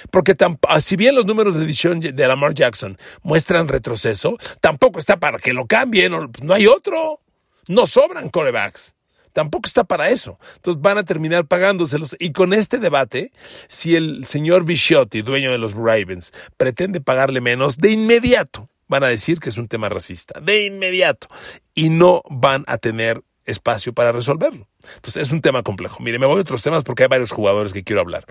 Porque 0.09 0.37
ah, 0.69 0.79
si 0.79 0.95
bien 0.95 1.15
los 1.15 1.25
números 1.25 1.55
de 1.55 1.65
edición 1.65 1.99
de 1.99 2.27
Lamar 2.29 2.53
Jackson 2.53 2.97
muestran 3.23 3.67
retroceso, 3.67 4.37
tampoco 4.61 4.99
está 4.99 5.17
para 5.17 5.37
que 5.37 5.51
lo 5.51 5.67
cambien, 5.67 6.13
no 6.41 6.53
hay 6.53 6.65
otro. 6.65 7.19
No 7.67 7.87
sobran 7.87 8.29
corebacks. 8.29 8.95
Tampoco 9.33 9.67
está 9.67 9.83
para 9.83 10.09
eso. 10.09 10.39
Entonces 10.55 10.81
van 10.81 10.97
a 10.97 11.03
terminar 11.03 11.45
pagándoselos. 11.45 12.15
Y 12.19 12.31
con 12.31 12.53
este 12.53 12.77
debate, 12.77 13.31
si 13.67 13.95
el 13.95 14.25
señor 14.25 14.63
Bisciotti, 14.63 15.21
dueño 15.21 15.51
de 15.51 15.57
los 15.57 15.73
Ravens, 15.73 16.31
pretende 16.57 17.01
pagarle 17.01 17.41
menos, 17.41 17.77
de 17.77 17.91
inmediato 17.91 18.69
van 18.87 19.03
a 19.03 19.07
decir 19.07 19.39
que 19.39 19.49
es 19.49 19.57
un 19.57 19.67
tema 19.67 19.89
racista. 19.89 20.39
De 20.39 20.65
inmediato. 20.65 21.27
Y 21.73 21.89
no 21.89 22.21
van 22.29 22.63
a 22.67 22.77
tener 22.77 23.23
espacio 23.45 23.93
para 23.93 24.11
resolverlo. 24.11 24.67
Entonces 24.95 25.27
es 25.27 25.33
un 25.33 25.41
tema 25.41 25.63
complejo. 25.63 26.01
Mire, 26.01 26.19
me 26.19 26.25
voy 26.25 26.37
a 26.37 26.41
otros 26.41 26.61
temas 26.61 26.83
porque 26.83 27.03
hay 27.03 27.09
varios 27.09 27.31
jugadores 27.31 27.73
que 27.73 27.83
quiero 27.83 28.01
hablar. 28.01 28.25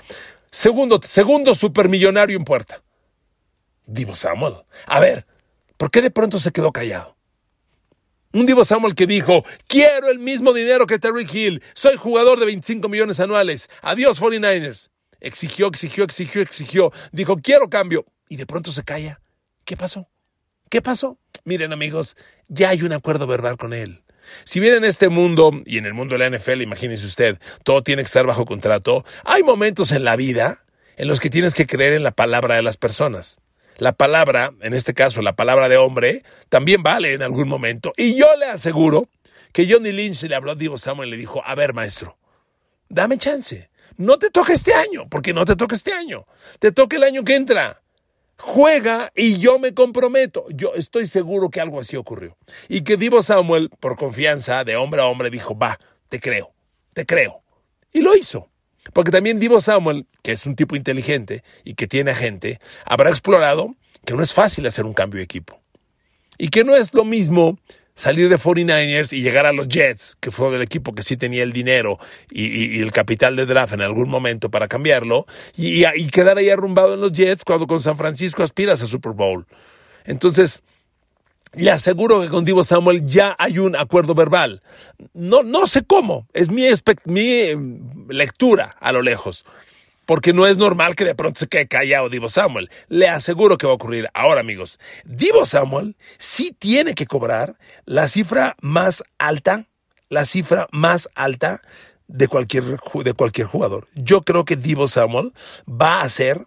Segundo, 0.50 1.00
segundo 1.04 1.54
supermillonario 1.54 2.36
en 2.36 2.44
puerta. 2.44 2.82
Divo 3.86 4.14
Samuel. 4.14 4.54
A 4.86 5.00
ver, 5.00 5.26
¿por 5.76 5.90
qué 5.90 6.00
de 6.00 6.10
pronto 6.10 6.38
se 6.38 6.52
quedó 6.52 6.72
callado? 6.72 7.16
Un 8.32 8.46
Divo 8.46 8.64
Samuel 8.64 8.94
que 8.94 9.06
dijo, 9.06 9.44
quiero 9.66 10.08
el 10.08 10.18
mismo 10.18 10.54
dinero 10.54 10.86
que 10.86 10.98
Terry 10.98 11.26
Hill, 11.30 11.62
soy 11.74 11.96
jugador 11.96 12.40
de 12.40 12.46
25 12.46 12.88
millones 12.88 13.20
anuales, 13.20 13.68
adiós 13.82 14.22
49ers. 14.22 14.88
Exigió, 15.20 15.68
exigió, 15.68 16.04
exigió, 16.04 16.40
exigió, 16.40 16.92
dijo, 17.12 17.36
quiero 17.36 17.68
cambio. 17.68 18.06
Y 18.30 18.36
de 18.36 18.46
pronto 18.46 18.72
se 18.72 18.84
calla. 18.84 19.20
¿Qué 19.66 19.76
pasó? 19.76 20.08
¿Qué 20.70 20.80
pasó? 20.80 21.18
Miren 21.44 21.74
amigos, 21.74 22.16
ya 22.48 22.70
hay 22.70 22.82
un 22.82 22.94
acuerdo 22.94 23.26
verbal 23.26 23.58
con 23.58 23.74
él. 23.74 24.02
Si 24.44 24.60
bien 24.60 24.74
en 24.74 24.84
este 24.84 25.10
mundo 25.10 25.52
y 25.66 25.76
en 25.76 25.84
el 25.84 25.92
mundo 25.92 26.16
de 26.16 26.26
la 26.26 26.34
NFL, 26.34 26.62
imagínese 26.62 27.04
usted, 27.04 27.38
todo 27.64 27.82
tiene 27.82 28.02
que 28.02 28.06
estar 28.06 28.24
bajo 28.24 28.46
contrato, 28.46 29.04
hay 29.24 29.42
momentos 29.42 29.92
en 29.92 30.04
la 30.04 30.16
vida 30.16 30.64
en 30.96 31.08
los 31.08 31.20
que 31.20 31.28
tienes 31.28 31.52
que 31.52 31.66
creer 31.66 31.92
en 31.92 32.02
la 32.02 32.12
palabra 32.12 32.56
de 32.56 32.62
las 32.62 32.78
personas. 32.78 33.40
La 33.82 33.90
palabra, 33.90 34.52
en 34.60 34.74
este 34.74 34.94
caso 34.94 35.22
la 35.22 35.34
palabra 35.34 35.68
de 35.68 35.76
hombre, 35.76 36.22
también 36.48 36.84
vale 36.84 37.14
en 37.14 37.22
algún 37.22 37.48
momento. 37.48 37.92
Y 37.96 38.14
yo 38.14 38.28
le 38.38 38.46
aseguro 38.46 39.08
que 39.52 39.66
Johnny 39.68 39.90
Lynch 39.90 40.22
le 40.22 40.36
habló 40.36 40.52
a 40.52 40.54
Divo 40.54 40.78
Samuel 40.78 41.08
y 41.08 41.10
le 41.10 41.16
dijo, 41.16 41.42
a 41.44 41.52
ver 41.56 41.74
maestro, 41.74 42.16
dame 42.88 43.18
chance. 43.18 43.70
No 43.96 44.20
te 44.20 44.30
toca 44.30 44.52
este 44.52 44.72
año, 44.72 45.08
porque 45.10 45.32
no 45.34 45.44
te 45.44 45.56
toca 45.56 45.74
este 45.74 45.92
año. 45.92 46.26
Te 46.60 46.70
toca 46.70 46.96
el 46.96 47.02
año 47.02 47.24
que 47.24 47.34
entra 47.34 47.82
juega 48.36 49.10
y 49.16 49.38
yo 49.38 49.58
me 49.58 49.74
comprometo. 49.74 50.46
Yo 50.50 50.74
estoy 50.76 51.06
seguro 51.06 51.50
que 51.50 51.60
algo 51.60 51.80
así 51.80 51.96
ocurrió. 51.96 52.36
Y 52.68 52.82
que 52.82 52.96
Divo 52.96 53.20
Samuel, 53.20 53.68
por 53.80 53.96
confianza 53.96 54.62
de 54.62 54.76
hombre 54.76 55.02
a 55.02 55.06
hombre, 55.06 55.28
dijo, 55.28 55.58
va, 55.58 55.80
te 56.08 56.20
creo, 56.20 56.52
te 56.92 57.04
creo. 57.04 57.42
Y 57.92 58.00
lo 58.00 58.14
hizo. 58.14 58.48
Porque 58.92 59.10
también 59.10 59.38
Divo 59.38 59.60
Samuel, 59.60 60.06
que 60.22 60.32
es 60.32 60.46
un 60.46 60.56
tipo 60.56 60.76
inteligente 60.76 61.44
y 61.64 61.74
que 61.74 61.86
tiene 61.86 62.14
gente, 62.14 62.58
habrá 62.84 63.10
explorado 63.10 63.74
que 64.04 64.14
no 64.14 64.22
es 64.22 64.32
fácil 64.32 64.66
hacer 64.66 64.84
un 64.84 64.94
cambio 64.94 65.18
de 65.18 65.24
equipo. 65.24 65.60
Y 66.38 66.48
que 66.48 66.64
no 66.64 66.74
es 66.74 66.92
lo 66.94 67.04
mismo 67.04 67.58
salir 67.94 68.28
de 68.28 68.38
49ers 68.38 69.12
y 69.12 69.22
llegar 69.22 69.46
a 69.46 69.52
los 69.52 69.68
Jets, 69.68 70.16
que 70.18 70.30
fue 70.30 70.50
del 70.50 70.62
equipo 70.62 70.94
que 70.94 71.02
sí 71.02 71.16
tenía 71.16 71.42
el 71.42 71.52
dinero 71.52 71.98
y, 72.30 72.80
el 72.80 72.90
capital 72.90 73.36
de 73.36 73.46
draft 73.46 73.74
en 73.74 73.82
algún 73.82 74.08
momento 74.08 74.50
para 74.50 74.66
cambiarlo, 74.66 75.26
y, 75.56 75.84
y, 75.86 76.08
quedar 76.08 76.38
ahí 76.38 76.48
arrumbado 76.48 76.94
en 76.94 77.00
los 77.00 77.12
Jets 77.12 77.44
cuando 77.44 77.66
con 77.66 77.80
San 77.80 77.96
Francisco 77.96 78.42
aspiras 78.42 78.82
a 78.82 78.86
Super 78.86 79.12
Bowl. 79.12 79.46
Entonces, 80.04 80.62
le 81.54 81.70
aseguro 81.70 82.20
que 82.20 82.28
con 82.28 82.44
Divo 82.44 82.64
Samuel 82.64 83.06
ya 83.06 83.36
hay 83.38 83.58
un 83.58 83.76
acuerdo 83.76 84.14
verbal. 84.14 84.62
No, 85.12 85.42
no 85.42 85.66
sé 85.66 85.84
cómo, 85.84 86.26
es 86.32 86.50
mi, 86.50 86.64
mi 87.04 87.20
eh, 87.20 87.58
lectura 88.08 88.74
a 88.80 88.92
lo 88.92 89.02
lejos 89.02 89.44
porque 90.06 90.32
no 90.32 90.46
es 90.46 90.58
normal 90.58 90.96
que 90.96 91.04
de 91.04 91.14
pronto 91.14 91.40
se 91.40 91.46
quede 91.46 91.68
callado 91.68 92.08
Divo 92.08 92.28
Samuel. 92.28 92.70
Le 92.88 93.08
aseguro 93.08 93.56
que 93.58 93.66
va 93.66 93.72
a 93.72 93.76
ocurrir. 93.76 94.08
Ahora, 94.14 94.40
amigos, 94.40 94.78
Divo 95.04 95.46
Samuel 95.46 95.96
sí 96.18 96.54
tiene 96.58 96.94
que 96.94 97.06
cobrar 97.06 97.56
la 97.84 98.08
cifra 98.08 98.56
más 98.60 99.04
alta, 99.18 99.66
la 100.08 100.24
cifra 100.24 100.68
más 100.72 101.08
alta 101.14 101.62
de 102.08 102.28
cualquier, 102.28 102.64
de 103.04 103.12
cualquier 103.14 103.46
jugador. 103.46 103.88
Yo 103.94 104.22
creo 104.22 104.44
que 104.44 104.56
Divo 104.56 104.88
Samuel 104.88 105.32
va 105.68 106.02
a 106.02 106.08
ser 106.08 106.46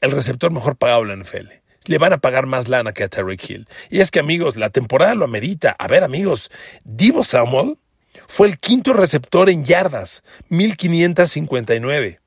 el 0.00 0.12
receptor 0.12 0.50
mejor 0.50 0.76
pagado 0.76 1.02
en 1.02 1.08
la 1.08 1.16
NFL. 1.16 1.48
Le 1.86 1.98
van 1.98 2.12
a 2.12 2.18
pagar 2.18 2.46
más 2.46 2.68
lana 2.68 2.92
que 2.92 3.04
a 3.04 3.08
Terry 3.08 3.38
Hill. 3.40 3.68
Y 3.90 4.00
es 4.00 4.10
que, 4.10 4.20
amigos, 4.20 4.56
la 4.56 4.70
temporada 4.70 5.14
lo 5.14 5.24
amerita. 5.24 5.74
A 5.78 5.88
ver, 5.88 6.04
amigos, 6.04 6.50
Divo 6.84 7.24
Samuel 7.24 7.78
fue 8.26 8.48
el 8.48 8.58
quinto 8.58 8.92
receptor 8.92 9.48
en 9.48 9.64
yardas, 9.64 10.22
1559 10.48 12.20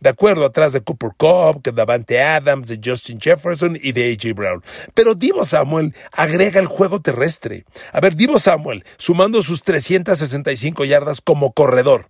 de 0.00 0.08
acuerdo 0.08 0.46
atrás 0.46 0.72
de 0.72 0.80
Cooper 0.80 1.10
Cup, 1.16 1.62
de 1.62 1.72
Davante 1.72 2.22
Adams, 2.22 2.68
de 2.68 2.80
Justin 2.82 3.20
Jefferson 3.20 3.78
y 3.80 3.92
de 3.92 4.12
AJ 4.12 4.34
Brown. 4.34 4.64
Pero 4.94 5.14
Divo 5.14 5.44
Samuel 5.44 5.94
agrega 6.12 6.58
el 6.58 6.66
juego 6.66 7.00
terrestre. 7.00 7.64
A 7.92 8.00
ver, 8.00 8.16
Divo 8.16 8.38
Samuel, 8.38 8.84
sumando 8.96 9.42
sus 9.42 9.62
365 9.62 10.84
yardas 10.84 11.20
como 11.20 11.52
corredor 11.52 12.08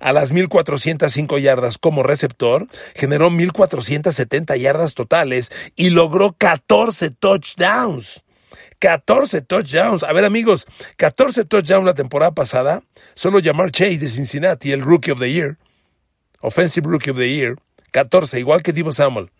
a 0.00 0.12
las 0.12 0.32
1405 0.32 1.38
yardas 1.38 1.78
como 1.78 2.02
receptor, 2.02 2.66
generó 2.94 3.30
1470 3.30 4.56
yardas 4.56 4.94
totales 4.94 5.50
y 5.76 5.90
logró 5.90 6.34
14 6.38 7.10
touchdowns. 7.10 8.22
14 8.78 9.42
touchdowns. 9.42 10.02
A 10.02 10.12
ver, 10.12 10.24
amigos, 10.24 10.66
14 10.96 11.44
touchdowns 11.44 11.86
la 11.86 11.94
temporada 11.94 12.32
pasada. 12.32 12.82
Solo 13.14 13.38
llamar 13.38 13.70
Chase 13.70 13.98
de 13.98 14.08
Cincinnati, 14.08 14.72
el 14.72 14.82
Rookie 14.82 15.12
of 15.12 15.20
the 15.20 15.30
Year. 15.30 15.56
Offensive 16.42 16.88
Rookie 16.88 17.10
of 17.10 17.18
the 17.18 17.28
Year, 17.28 17.56
14, 17.92 18.40
igual 18.40 18.62
que 18.62 18.72
Divo 18.72 18.90
Samuel. 18.90 19.30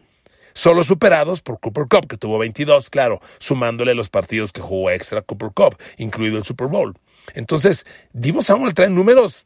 Solo 0.54 0.84
superados 0.84 1.42
por 1.42 1.58
Cooper 1.58 1.86
Cup, 1.88 2.06
que 2.06 2.16
tuvo 2.16 2.38
22, 2.38 2.90
claro, 2.90 3.20
sumándole 3.40 3.94
los 3.94 4.08
partidos 4.08 4.52
que 4.52 4.60
jugó 4.60 4.90
extra 4.90 5.22
Cooper 5.22 5.50
Cup, 5.52 5.76
incluido 5.96 6.38
el 6.38 6.44
Super 6.44 6.68
Bowl. 6.68 6.96
Entonces, 7.34 7.86
Divo 8.12 8.42
Samuel 8.42 8.74
trae 8.74 8.90
números 8.90 9.44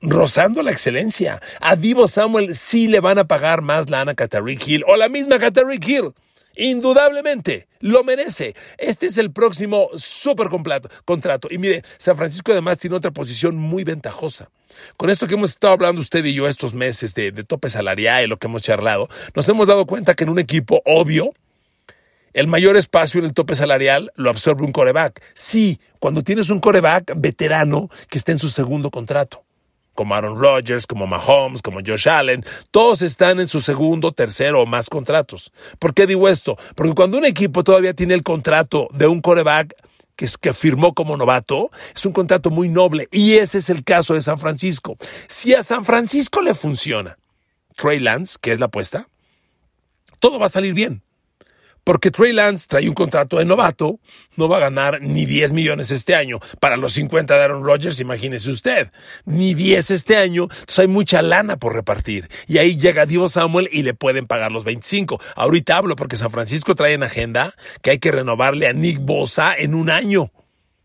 rozando 0.00 0.62
la 0.62 0.72
excelencia. 0.72 1.40
A 1.60 1.76
Divo 1.76 2.08
Samuel 2.08 2.54
sí 2.54 2.88
le 2.88 3.00
van 3.00 3.18
a 3.18 3.26
pagar 3.26 3.62
más 3.62 3.90
lana 3.90 4.14
que 4.14 4.24
a 4.24 4.28
Hill 4.46 4.84
o 4.86 4.96
la 4.96 5.08
misma 5.08 5.38
que 5.38 5.50
Hill. 5.86 6.12
Indudablemente, 6.56 7.68
lo 7.78 8.04
merece. 8.04 8.54
Este 8.76 9.06
es 9.06 9.18
el 9.18 9.30
próximo 9.32 9.88
super 9.94 10.48
contrato. 10.48 11.48
Y 11.50 11.58
mire, 11.58 11.82
San 11.96 12.16
Francisco 12.16 12.52
además 12.52 12.78
tiene 12.78 12.96
otra 12.96 13.12
posición 13.12 13.56
muy 13.56 13.84
ventajosa. 13.84 14.50
Con 14.96 15.10
esto 15.10 15.26
que 15.26 15.34
hemos 15.34 15.50
estado 15.50 15.74
hablando 15.74 16.00
usted 16.00 16.24
y 16.24 16.34
yo 16.34 16.48
estos 16.48 16.74
meses 16.74 17.14
de, 17.14 17.30
de 17.30 17.44
tope 17.44 17.68
salarial 17.68 18.24
y 18.24 18.26
lo 18.26 18.36
que 18.36 18.46
hemos 18.46 18.62
charlado, 18.62 19.08
nos 19.34 19.48
hemos 19.48 19.68
dado 19.68 19.86
cuenta 19.86 20.14
que 20.14 20.24
en 20.24 20.30
un 20.30 20.38
equipo 20.38 20.82
obvio, 20.84 21.32
el 22.32 22.46
mayor 22.46 22.76
espacio 22.76 23.20
en 23.20 23.26
el 23.26 23.32
tope 23.32 23.54
salarial 23.54 24.12
lo 24.16 24.28
absorbe 24.28 24.64
un 24.64 24.72
coreback. 24.72 25.22
Sí, 25.34 25.80
cuando 25.98 26.22
tienes 26.22 26.50
un 26.50 26.60
coreback 26.60 27.12
veterano 27.16 27.88
que 28.08 28.18
está 28.18 28.32
en 28.32 28.38
su 28.38 28.48
segundo 28.48 28.90
contrato 28.90 29.44
como 30.00 30.14
Aaron 30.14 30.40
Rodgers, 30.40 30.86
como 30.86 31.06
Mahomes, 31.06 31.60
como 31.60 31.80
Josh 31.86 32.08
Allen, 32.08 32.42
todos 32.70 33.02
están 33.02 33.38
en 33.38 33.48
su 33.48 33.60
segundo, 33.60 34.12
tercero 34.12 34.62
o 34.62 34.64
más 34.64 34.88
contratos. 34.88 35.52
¿Por 35.78 35.92
qué 35.92 36.06
digo 36.06 36.26
esto? 36.26 36.56
Porque 36.74 36.94
cuando 36.94 37.18
un 37.18 37.26
equipo 37.26 37.62
todavía 37.64 37.92
tiene 37.92 38.14
el 38.14 38.22
contrato 38.22 38.88
de 38.94 39.06
un 39.06 39.20
coreback 39.20 39.74
que, 40.16 40.26
que 40.40 40.54
firmó 40.54 40.94
como 40.94 41.18
novato, 41.18 41.70
es 41.94 42.06
un 42.06 42.12
contrato 42.12 42.48
muy 42.48 42.70
noble 42.70 43.08
y 43.12 43.34
ese 43.34 43.58
es 43.58 43.68
el 43.68 43.84
caso 43.84 44.14
de 44.14 44.22
San 44.22 44.38
Francisco. 44.38 44.96
Si 45.28 45.52
a 45.52 45.62
San 45.62 45.84
Francisco 45.84 46.40
le 46.40 46.54
funciona 46.54 47.18
Trey 47.76 47.98
Lance, 47.98 48.38
que 48.40 48.52
es 48.52 48.58
la 48.58 48.66
apuesta, 48.66 49.06
todo 50.18 50.38
va 50.38 50.46
a 50.46 50.48
salir 50.48 50.72
bien. 50.72 51.02
Porque 51.84 52.10
Trey 52.10 52.32
Lance 52.32 52.66
trae 52.68 52.88
un 52.88 52.94
contrato 52.94 53.38
de 53.38 53.44
novato, 53.44 54.00
no 54.36 54.48
va 54.48 54.58
a 54.58 54.60
ganar 54.60 55.00
ni 55.00 55.26
10 55.26 55.52
millones 55.52 55.90
este 55.90 56.14
año. 56.14 56.38
Para 56.60 56.76
los 56.76 56.92
50 56.92 57.34
de 57.34 57.42
Aaron 57.42 57.64
Rodgers, 57.64 58.00
imagínese 58.00 58.50
usted, 58.50 58.90
ni 59.24 59.54
10 59.54 59.90
este 59.90 60.16
año, 60.16 60.44
entonces 60.44 60.78
hay 60.78 60.88
mucha 60.88 61.22
lana 61.22 61.56
por 61.56 61.74
repartir. 61.74 62.28
Y 62.46 62.58
ahí 62.58 62.76
llega 62.76 63.06
Divo 63.06 63.28
Samuel 63.28 63.68
y 63.72 63.82
le 63.82 63.94
pueden 63.94 64.26
pagar 64.26 64.52
los 64.52 64.64
25. 64.64 65.20
Ahorita 65.36 65.76
hablo 65.76 65.96
porque 65.96 66.16
San 66.16 66.30
Francisco 66.30 66.74
trae 66.74 66.94
en 66.94 67.02
agenda 67.02 67.54
que 67.82 67.92
hay 67.92 67.98
que 67.98 68.10
renovarle 68.10 68.66
a 68.66 68.72
Nick 68.72 68.98
Bosa 69.00 69.54
en 69.56 69.74
un 69.74 69.90
año. 69.90 70.30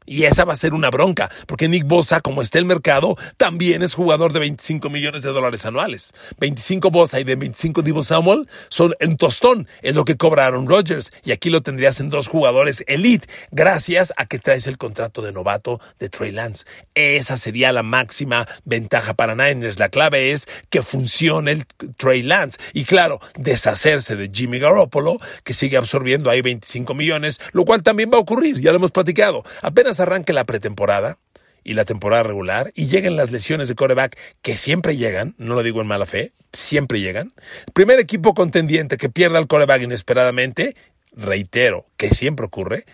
Y 0.06 0.24
esa 0.24 0.46
va 0.46 0.54
a 0.54 0.58
ser 0.58 0.74
una 0.74 0.90
bronca, 0.90 1.30
porque 1.48 1.68
Nick 1.68 1.86
Bosa, 1.86 2.22
como 2.22 2.42
está 2.42 2.60
el 2.60 2.66
mercado, 2.66 3.18
también 3.38 3.82
es 3.82 3.96
jugador 3.96 4.34
de 4.34 4.40
25 4.40 4.90
millones 4.90 5.24
de 5.24 5.30
dólares 5.30 5.66
anuales. 5.66 6.14
25 6.40 6.92
Bosa 6.92 7.20
y 7.20 7.24
de 7.24 7.36
25 7.36 7.82
Divo 7.82 8.04
Samuel 8.04 8.48
son 8.70 8.94
en 9.00 9.18
tostón, 9.18 9.68
es 9.82 9.96
lo 9.96 10.06
que 10.06 10.18
cobra 10.18 10.46
Aaron 10.46 10.68
Rodgers. 10.68 11.12
Y 11.24 11.32
aquí 11.32 11.50
lo 11.50 11.62
tendrías 11.62 12.00
en 12.00 12.10
dos 12.10 12.28
jugadores 12.28 12.84
elite, 12.88 13.28
gracias 13.52 14.14
a 14.18 14.26
que 14.26 14.40
traes 14.40 14.68
el 14.68 14.78
contrato 14.78 15.22
de 15.22 15.34
novato 15.34 15.80
de 16.00 16.10
Trey 16.10 16.32
Lance. 16.32 16.66
Esa 16.94 17.38
sería 17.38 17.72
la 17.72 17.84
máxima 17.84 18.48
ventaja 18.64 19.14
para 19.14 19.36
Niners. 19.36 19.80
La 19.80 19.90
clave 19.90 20.32
es 20.32 20.48
que 20.70 20.84
funcione 20.84 21.52
el 21.52 21.66
Trey 21.98 22.22
Lance. 22.22 22.60
Y 22.74 22.86
claro, 22.86 23.20
deshacerse 23.38 24.16
de 24.16 24.30
Jimmy 24.34 24.60
Garoppolo, 24.60 25.18
que 25.44 25.54
sigue 25.54 25.78
absorbiendo 25.78 26.30
ahí 26.30 26.42
25 26.42 26.94
millones, 26.94 27.40
lo 27.52 27.66
cual 27.66 27.84
también 27.84 28.12
va 28.12 28.18
a 28.18 28.22
ocurrir, 28.22 28.60
ya 28.60 28.72
lo 28.72 28.78
hemos 28.78 28.92
platicado. 28.92 29.44
Apenas 29.62 29.95
arranque 30.00 30.34
la 30.34 30.46
pretemporada 30.46 31.18
y 31.64 31.74
la 31.74 31.84
temporada 31.84 32.24
regular 32.24 32.72
y 32.76 32.88
lleguen 32.88 33.18
las 33.18 33.32
lesiones 33.32 33.68
de 33.68 33.76
coreback 33.76 34.18
que 34.42 34.56
siempre 34.56 34.96
llegan, 34.96 35.36
no 35.38 35.56
lo 35.56 35.64
digo 35.64 35.82
en 35.82 35.88
mala 35.88 36.06
fe, 36.06 36.32
siempre 36.54 37.02
llegan. 37.02 37.34
Primer 37.74 38.00
equipo 38.00 38.34
contendiente 38.34 38.98
que 38.98 39.10
pierda 39.10 39.40
el 39.40 39.48
coreback 39.48 39.82
inesperadamente, 39.82 40.76
reitero 41.12 41.88
que 41.98 42.10
siempre 42.10 42.46
ocurre, 42.46 42.86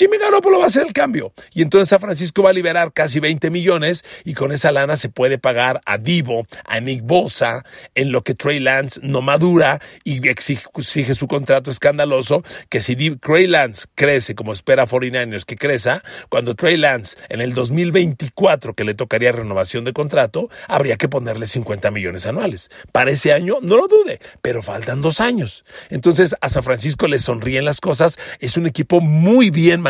Jimmy 0.00 0.16
Garoppolo 0.16 0.56
va 0.56 0.64
a 0.64 0.68
hacer 0.68 0.86
el 0.86 0.94
cambio. 0.94 1.34
Y 1.52 1.60
entonces 1.60 1.90
San 1.90 2.00
Francisco 2.00 2.42
va 2.42 2.48
a 2.48 2.54
liberar 2.54 2.94
casi 2.94 3.20
20 3.20 3.50
millones 3.50 4.02
y 4.24 4.32
con 4.32 4.50
esa 4.50 4.72
lana 4.72 4.96
se 4.96 5.10
puede 5.10 5.36
pagar 5.36 5.82
a 5.84 5.98
Divo, 5.98 6.46
a 6.64 6.80
Nick 6.80 7.02
Bosa, 7.02 7.66
en 7.94 8.10
lo 8.10 8.22
que 8.22 8.34
Trey 8.34 8.60
Lance 8.60 8.98
no 9.02 9.20
madura 9.20 9.78
y 10.02 10.26
exige, 10.26 11.12
su 11.12 11.28
contrato 11.28 11.70
escandaloso, 11.70 12.42
que 12.70 12.80
si 12.80 12.96
Trey 13.16 13.46
Lance 13.46 13.88
crece 13.94 14.34
como 14.34 14.54
espera 14.54 14.86
49ers 14.86 15.44
que 15.44 15.56
creza, 15.56 16.02
cuando 16.30 16.54
Trey 16.54 16.78
Lance 16.78 17.18
en 17.28 17.42
el 17.42 17.52
2024 17.52 18.72
que 18.72 18.84
le 18.84 18.94
tocaría 18.94 19.32
renovación 19.32 19.84
de 19.84 19.92
contrato, 19.92 20.48
habría 20.66 20.96
que 20.96 21.10
ponerle 21.10 21.44
50 21.44 21.90
millones 21.90 22.24
anuales. 22.24 22.70
Para 22.90 23.10
ese 23.10 23.34
año, 23.34 23.58
no 23.60 23.76
lo 23.76 23.86
dude, 23.86 24.18
pero 24.40 24.62
faltan 24.62 25.02
dos 25.02 25.20
años. 25.20 25.66
Entonces 25.90 26.34
a 26.40 26.48
San 26.48 26.62
Francisco 26.62 27.06
le 27.06 27.18
sonríen 27.18 27.66
las 27.66 27.82
cosas, 27.82 28.18
es 28.38 28.56
un 28.56 28.64
equipo 28.64 29.02
muy 29.02 29.50
bien 29.50 29.82
manejado 29.82 29.89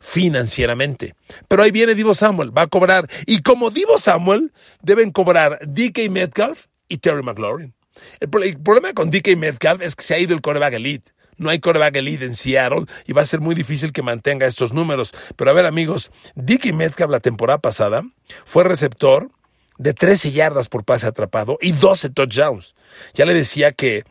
financieramente. 0.00 1.14
Pero 1.48 1.62
ahí 1.62 1.70
viene 1.70 1.94
Divo 1.94 2.14
Samuel, 2.14 2.56
va 2.56 2.62
a 2.62 2.66
cobrar. 2.66 3.08
Y 3.26 3.42
como 3.42 3.70
Divo 3.70 3.98
Samuel, 3.98 4.52
deben 4.82 5.10
cobrar 5.10 5.58
DK 5.66 6.10
Metcalf 6.10 6.66
y 6.88 6.98
Terry 6.98 7.22
McLaurin. 7.22 7.74
El, 8.20 8.28
problema 8.28 8.92
con 8.92 9.10
DK 9.10 9.36
Metcalf 9.36 9.82
es 9.82 9.94
que 9.94 10.04
se 10.04 10.14
ha 10.14 10.18
ido 10.18 10.34
el 10.34 10.40
coreback 10.40 10.74
elite. 10.74 11.12
No 11.36 11.50
hay 11.50 11.58
coreback 11.58 11.96
elite 11.96 12.24
en 12.24 12.34
Seattle 12.34 12.86
y 13.06 13.12
va 13.12 13.22
a 13.22 13.26
ser 13.26 13.40
muy 13.40 13.54
difícil 13.54 13.92
que 13.92 14.02
mantenga 14.02 14.46
estos 14.46 14.72
números. 14.72 15.12
Pero 15.36 15.50
a 15.50 15.54
ver, 15.54 15.66
amigos, 15.66 16.10
DK 16.36 16.72
Metcalf 16.72 17.10
la 17.10 17.20
temporada 17.20 17.58
pasada 17.58 18.02
fue 18.44 18.64
receptor 18.64 19.30
de 19.78 19.94
13 19.94 20.30
yardas 20.32 20.68
por 20.68 20.84
pase 20.84 21.06
atrapado 21.06 21.58
y 21.60 21.72
12 21.72 22.10
touchdowns. 22.10 22.74
Ya 23.14 23.24
le 23.24 23.34
decía 23.34 23.72
que 23.72 24.04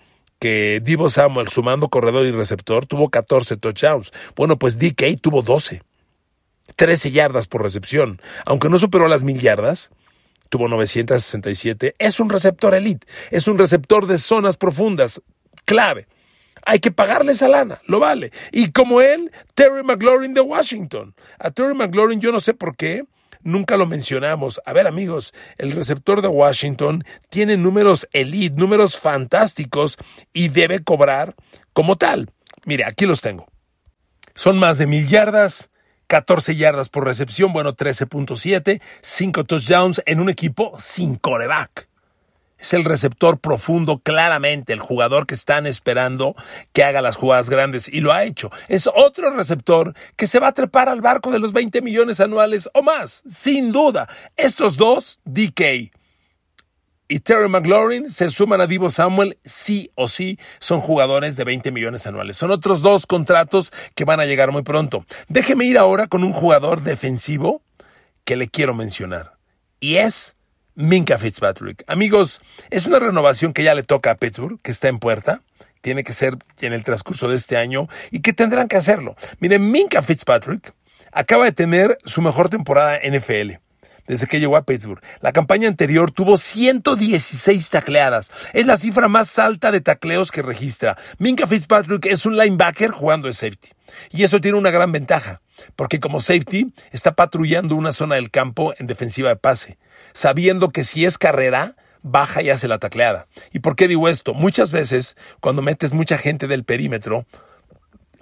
que 0.43 0.81
Divo 0.83 1.07
Samuel, 1.07 1.47
sumando 1.47 1.87
corredor 1.87 2.25
y 2.25 2.31
receptor, 2.31 2.85
tuvo 2.85 3.09
14 3.09 3.55
touchdowns. 3.55 4.11
Bueno, 4.35 4.59
pues 4.59 4.77
DK 4.77 5.17
tuvo 5.21 5.41
12. 5.41 5.81
13 6.75 7.11
yardas 7.11 7.47
por 7.47 7.63
recepción. 7.63 8.21
Aunque 8.45 8.67
no 8.67 8.77
superó 8.77 9.07
las 9.07 9.23
mil 9.23 9.39
yardas, 9.39 9.91
tuvo 10.49 10.67
967. 10.67 11.95
Es 11.97 12.19
un 12.19 12.29
receptor 12.29 12.75
elite. 12.75 13.07
Es 13.31 13.47
un 13.47 13.57
receptor 13.57 14.05
de 14.05 14.17
zonas 14.17 14.57
profundas. 14.57 15.21
Clave. 15.63 16.07
Hay 16.65 16.79
que 16.79 16.91
pagarle 16.91 17.31
esa 17.31 17.47
lana, 17.47 17.79
lo 17.87 18.01
vale. 18.01 18.33
Y 18.51 18.73
como 18.73 18.99
él, 18.99 19.31
Terry 19.53 19.81
McLaurin 19.81 20.33
de 20.33 20.41
Washington. 20.41 21.15
A 21.39 21.51
Terry 21.51 21.73
McLaurin 21.73 22.19
yo 22.19 22.33
no 22.33 22.41
sé 22.41 22.53
por 22.53 22.75
qué, 22.75 23.05
nunca 23.43 23.77
lo 23.77 23.85
mencionamos. 23.85 24.61
A 24.65 24.73
ver 24.73 24.87
amigos, 24.87 25.33
el 25.57 25.71
receptor 25.71 26.21
de 26.21 26.27
Washington 26.27 27.03
tiene 27.29 27.57
números 27.57 28.07
elite, 28.11 28.55
números 28.55 28.97
fantásticos 28.97 29.97
y 30.33 30.49
debe 30.49 30.83
cobrar 30.83 31.35
como 31.73 31.97
tal. 31.97 32.31
Mire, 32.65 32.85
aquí 32.85 33.05
los 33.05 33.21
tengo. 33.21 33.47
Son 34.35 34.57
más 34.57 34.77
de 34.77 34.87
mil 34.87 35.07
yardas, 35.07 35.69
14 36.07 36.55
yardas 36.55 36.89
por 36.89 37.05
recepción, 37.05 37.53
bueno, 37.53 37.75
13.7, 37.75 38.81
5 39.01 39.43
touchdowns 39.43 40.01
en 40.05 40.19
un 40.19 40.29
equipo 40.29 40.73
sin 40.79 41.15
coreback 41.15 41.92
es 42.63 42.73
el 42.73 42.85
receptor 42.85 43.39
profundo, 43.39 43.99
claramente, 43.99 44.71
el 44.71 44.79
jugador 44.79 45.27
que 45.27 45.35
están 45.35 45.67
esperando 45.67 46.33
que 46.71 46.85
haga 46.85 47.01
las 47.01 47.17
jugadas 47.17 47.49
grandes 47.49 47.89
y 47.89 47.99
lo 47.99 48.13
ha 48.13 48.23
hecho. 48.23 48.51
Es 48.69 48.87
otro 48.87 49.31
receptor 49.31 49.93
que 50.15 50.27
se 50.27 50.39
va 50.39 50.47
a 50.47 50.53
trepar 50.53 50.87
al 50.87 51.01
barco 51.01 51.29
de 51.29 51.39
los 51.39 51.51
20 51.51 51.81
millones 51.81 52.21
anuales 52.21 52.69
o 52.73 52.81
más, 52.81 53.21
sin 53.27 53.73
duda. 53.73 54.07
Estos 54.37 54.77
dos, 54.77 55.19
DK 55.25 55.91
y 57.09 57.19
Terry 57.19 57.49
McLaurin 57.49 58.09
se 58.09 58.29
suman 58.29 58.61
a 58.61 58.65
Divo 58.65 58.89
Samuel, 58.89 59.37
sí 59.43 59.91
o 59.95 60.07
sí, 60.07 60.39
son 60.59 60.79
jugadores 60.79 61.35
de 61.35 61.43
20 61.43 61.69
millones 61.73 62.07
anuales. 62.07 62.37
Son 62.37 62.49
otros 62.49 62.81
dos 62.81 63.05
contratos 63.05 63.73
que 63.93 64.05
van 64.05 64.21
a 64.21 64.25
llegar 64.25 64.53
muy 64.53 64.63
pronto. 64.63 65.05
Déjeme 65.27 65.65
ir 65.65 65.77
ahora 65.77 66.07
con 66.07 66.23
un 66.23 66.31
jugador 66.31 66.81
defensivo 66.81 67.61
que 68.23 68.37
le 68.37 68.47
quiero 68.47 68.73
mencionar. 68.73 69.33
Y 69.81 69.97
es 69.97 70.37
Minka 70.75 71.17
Fitzpatrick. 71.17 71.83
Amigos, 71.87 72.41
es 72.69 72.85
una 72.85 72.99
renovación 72.99 73.53
que 73.53 73.63
ya 73.63 73.75
le 73.75 73.83
toca 73.83 74.11
a 74.11 74.15
Pittsburgh, 74.15 74.59
que 74.61 74.71
está 74.71 74.87
en 74.87 74.99
puerta. 74.99 75.41
Tiene 75.81 76.03
que 76.03 76.13
ser 76.13 76.37
en 76.61 76.73
el 76.73 76.83
transcurso 76.83 77.27
de 77.27 77.35
este 77.35 77.57
año 77.57 77.87
y 78.11 78.21
que 78.21 78.33
tendrán 78.33 78.67
que 78.67 78.77
hacerlo. 78.77 79.15
Miren, 79.39 79.69
Minka 79.71 80.01
Fitzpatrick 80.01 80.73
acaba 81.11 81.45
de 81.45 81.51
tener 81.51 81.97
su 82.05 82.21
mejor 82.21 82.49
temporada 82.49 82.99
NFL 82.99 83.62
desde 84.07 84.27
que 84.27 84.39
llegó 84.39 84.57
a 84.57 84.63
Pittsburgh. 84.63 85.01
La 85.21 85.31
campaña 85.31 85.67
anterior 85.67 86.11
tuvo 86.11 86.37
116 86.37 87.69
tacleadas. 87.69 88.31
Es 88.53 88.65
la 88.65 88.77
cifra 88.77 89.07
más 89.07 89.39
alta 89.39 89.71
de 89.71 89.81
tacleos 89.81 90.31
que 90.31 90.41
registra. 90.41 90.97
Minka 91.17 91.47
Fitzpatrick 91.47 92.05
es 92.05 92.25
un 92.25 92.37
linebacker 92.37 92.91
jugando 92.91 93.27
de 93.27 93.33
safety. 93.33 93.69
Y 94.11 94.23
eso 94.23 94.41
tiene 94.41 94.57
una 94.57 94.71
gran 94.71 94.91
ventaja, 94.91 95.41
porque 95.75 95.99
como 95.99 96.19
safety 96.19 96.73
está 96.91 97.13
patrullando 97.13 97.75
una 97.75 97.93
zona 97.93 98.15
del 98.15 98.31
campo 98.31 98.73
en 98.79 98.87
defensiva 98.87 99.29
de 99.29 99.35
pase 99.35 99.77
sabiendo 100.13 100.69
que 100.69 100.83
si 100.83 101.05
es 101.05 101.17
carrera, 101.17 101.75
baja 102.01 102.41
y 102.41 102.49
hace 102.49 102.67
la 102.67 102.79
tacleada. 102.79 103.27
¿Y 103.51 103.59
por 103.59 103.75
qué 103.75 103.87
digo 103.87 104.07
esto? 104.07 104.33
Muchas 104.33 104.71
veces, 104.71 105.17
cuando 105.41 105.61
metes 105.61 105.93
mucha 105.93 106.17
gente 106.17 106.47
del 106.47 106.63
perímetro, 106.63 107.25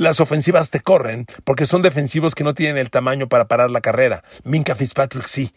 las 0.01 0.19
ofensivas 0.19 0.71
te 0.71 0.79
corren 0.79 1.27
porque 1.43 1.65
son 1.65 1.81
defensivos 1.81 2.33
que 2.33 2.43
no 2.43 2.53
tienen 2.53 2.77
el 2.77 2.89
tamaño 2.89 3.29
para 3.29 3.47
parar 3.47 3.69
la 3.69 3.81
carrera. 3.81 4.23
Minka 4.43 4.75
Fitzpatrick 4.75 5.27
sí. 5.27 5.53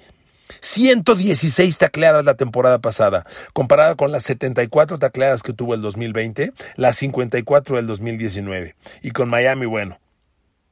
116 0.60 1.78
tacleadas 1.78 2.24
la 2.26 2.34
temporada 2.34 2.78
pasada, 2.78 3.24
comparada 3.54 3.94
con 3.94 4.12
las 4.12 4.24
74 4.24 4.98
tacleadas 4.98 5.42
que 5.42 5.54
tuvo 5.54 5.74
el 5.74 5.80
2020, 5.80 6.52
las 6.76 6.96
54 6.96 7.76
del 7.76 7.86
2019. 7.86 8.76
Y 9.02 9.10
con 9.12 9.30
Miami, 9.30 9.64
bueno, 9.64 9.98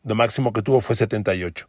lo 0.04 0.14
máximo 0.14 0.52
que 0.52 0.60
tuvo 0.60 0.82
fue 0.82 0.94
78. 0.94 1.66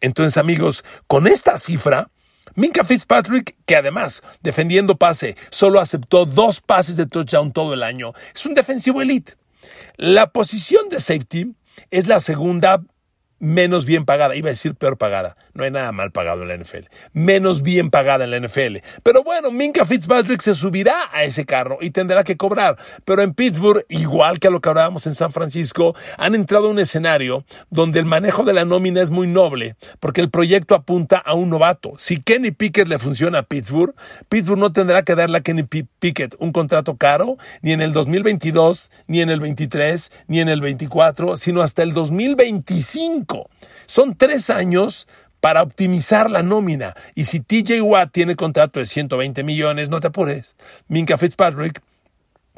Entonces, 0.00 0.36
amigos, 0.36 0.84
con 1.08 1.26
esta 1.26 1.58
cifra, 1.58 2.08
Minka 2.54 2.84
Fitzpatrick, 2.84 3.56
que 3.66 3.74
además, 3.74 4.22
defendiendo 4.40 4.96
pase, 4.96 5.36
solo 5.50 5.80
aceptó 5.80 6.26
dos 6.26 6.60
pases 6.60 6.96
de 6.96 7.06
touchdown 7.06 7.52
todo 7.52 7.74
el 7.74 7.82
año, 7.82 8.12
es 8.32 8.46
un 8.46 8.54
defensivo 8.54 9.02
elite. 9.02 9.34
La 9.96 10.30
posición 10.30 10.88
de 10.88 11.00
safety 11.00 11.54
es 11.90 12.06
la 12.06 12.20
segunda 12.20 12.82
menos 13.38 13.84
bien 13.84 14.04
pagada, 14.04 14.36
iba 14.36 14.48
a 14.48 14.52
decir 14.52 14.74
peor 14.74 14.96
pagada, 14.96 15.36
no 15.54 15.64
hay 15.64 15.70
nada 15.70 15.92
mal 15.92 16.10
pagado 16.10 16.42
en 16.42 16.48
la 16.48 16.56
NFL, 16.56 16.86
menos 17.12 17.62
bien 17.62 17.90
pagada 17.90 18.24
en 18.24 18.30
la 18.30 18.40
NFL. 18.40 18.78
Pero 19.02 19.22
bueno, 19.22 19.50
Minka 19.50 19.84
Fitzpatrick 19.84 20.40
se 20.40 20.54
subirá 20.54 21.10
a 21.12 21.24
ese 21.24 21.46
carro 21.46 21.78
y 21.80 21.90
tendrá 21.90 22.24
que 22.24 22.36
cobrar. 22.36 22.76
Pero 23.04 23.22
en 23.22 23.34
Pittsburgh, 23.34 23.84
igual 23.88 24.40
que 24.40 24.48
a 24.48 24.50
lo 24.50 24.60
que 24.60 24.68
hablábamos 24.68 25.06
en 25.06 25.14
San 25.14 25.32
Francisco, 25.32 25.94
han 26.18 26.34
entrado 26.34 26.66
a 26.66 26.70
un 26.70 26.78
escenario 26.78 27.44
donde 27.70 28.00
el 28.00 28.06
manejo 28.06 28.44
de 28.44 28.52
la 28.52 28.64
nómina 28.64 29.00
es 29.00 29.10
muy 29.10 29.26
noble, 29.26 29.76
porque 30.00 30.20
el 30.20 30.30
proyecto 30.30 30.74
apunta 30.74 31.18
a 31.18 31.34
un 31.34 31.50
novato. 31.50 31.92
Si 31.98 32.20
Kenny 32.20 32.50
Pickett 32.50 32.88
le 32.88 32.98
funciona 32.98 33.38
a 33.38 33.42
Pittsburgh, 33.42 33.94
Pittsburgh 34.28 34.58
no 34.58 34.72
tendrá 34.72 35.02
que 35.02 35.14
darle 35.14 35.38
a 35.38 35.40
Kenny 35.40 35.62
Pickett 35.62 36.34
un 36.38 36.52
contrato 36.52 36.96
caro, 36.96 37.36
ni 37.62 37.72
en 37.72 37.80
el 37.80 37.92
2022, 37.92 38.90
ni 39.06 39.20
en 39.20 39.30
el 39.30 39.40
23, 39.40 40.10
ni 40.28 40.40
en 40.40 40.48
el 40.48 40.60
24, 40.60 41.36
sino 41.36 41.62
hasta 41.62 41.82
el 41.82 41.92
2025. 41.92 43.48
Son 43.86 44.16
tres 44.16 44.50
años 44.50 45.06
para 45.44 45.60
optimizar 45.60 46.30
la 46.30 46.42
nómina. 46.42 46.94
Y 47.14 47.26
si 47.26 47.40
TJ 47.40 47.82
Watt 47.82 48.12
tiene 48.12 48.34
contrato 48.34 48.80
de 48.80 48.86
120 48.86 49.44
millones, 49.44 49.90
no 49.90 50.00
te 50.00 50.06
apures. 50.06 50.56
Minka 50.88 51.18
Fitzpatrick 51.18 51.82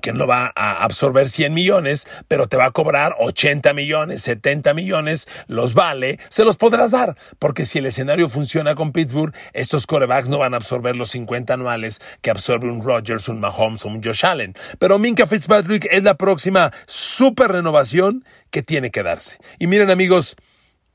que 0.01 0.13
no 0.13 0.29
va 0.29 0.53
a 0.55 0.85
absorber 0.85 1.29
100 1.29 1.53
millones, 1.53 2.07
pero 2.29 2.47
te 2.47 2.57
va 2.57 2.67
a 2.67 2.71
cobrar 2.71 3.17
80 3.19 3.73
millones, 3.73 4.23
70 4.23 4.73
millones, 4.73 5.27
los 5.49 5.75
vale, 5.75 6.21
se 6.29 6.45
los 6.45 6.59
podrás 6.59 6.93
dar, 6.93 7.17
porque 7.41 7.67
si 7.67 7.81
el 7.81 7.87
escenario 7.87 8.29
funciona 8.29 8.77
con 8.77 8.93
Pittsburgh, 8.93 9.35
estos 9.53 9.85
corebacks 9.85 10.29
no 10.29 10.39
van 10.39 10.55
a 10.55 10.59
absorber 10.59 10.95
los 10.95 11.11
50 11.11 11.55
anuales 11.55 12.01
que 12.21 12.31
absorbe 12.31 12.71
un 12.71 12.83
Rodgers, 12.83 13.29
un 13.29 13.41
Mahomes 13.41 13.85
o 13.85 13.89
un 13.89 14.01
Josh 14.01 14.25
Allen. 14.25 14.55
Pero 14.79 15.01
Minka 15.01 15.27
Fitzpatrick 15.27 15.89
es 15.91 16.05
la 16.05 16.15
próxima 16.15 16.73
super 16.87 17.51
renovación 17.51 18.25
que 18.51 18.63
tiene 18.63 18.93
que 18.93 19.03
darse. 19.03 19.39
Y 19.59 19.67
miren 19.67 19.91
amigos, 19.91 20.37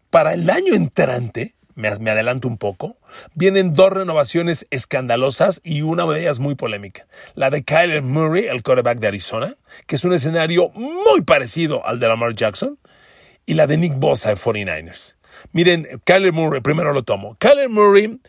para 0.10 0.34
el 0.34 0.49
año 0.49 0.73
entrante, 0.73 1.56
me, 1.75 1.88
adelanto 1.88 2.47
un 2.47 2.57
poco, 2.57 2.97
vienen 3.34 3.73
dos 3.73 3.91
renovaciones 3.91 4.67
escandalosas 4.69 5.62
y 5.63 5.81
una 5.81 6.05
de 6.05 6.21
ellas 6.21 6.39
muy 6.39 6.55
polémica. 6.55 7.07
La 7.36 7.49
de 7.49 7.63
Kyler 7.63 8.01
Murray, 8.01 8.45
el 8.45 8.63
quarterback 8.63 8.99
de 8.99 9.07
Arizona, 9.07 9.55
que 9.88 9.95
es 9.95 10.03
un 10.03 10.13
escenario 10.13 10.69
muy 10.69 11.21
parecido 11.21 11.86
al 11.86 11.99
de 11.99 12.07
Lamar 12.07 12.36
Jackson, 12.36 12.77
y 13.45 13.55
la 13.55 13.67
de 13.67 13.77
Nick 13.77 13.95
Bosa 13.95 14.29
de 14.29 14.36
49ers. 14.36 15.15
Miren, 15.51 16.01
Kyler 16.05 16.34
Murray, 16.34 16.62
primero 16.62 16.93
lo 16.93 17.03
tomo. 17.03 17.36
Kyler 17.39 17.69
Murray 17.69 18.19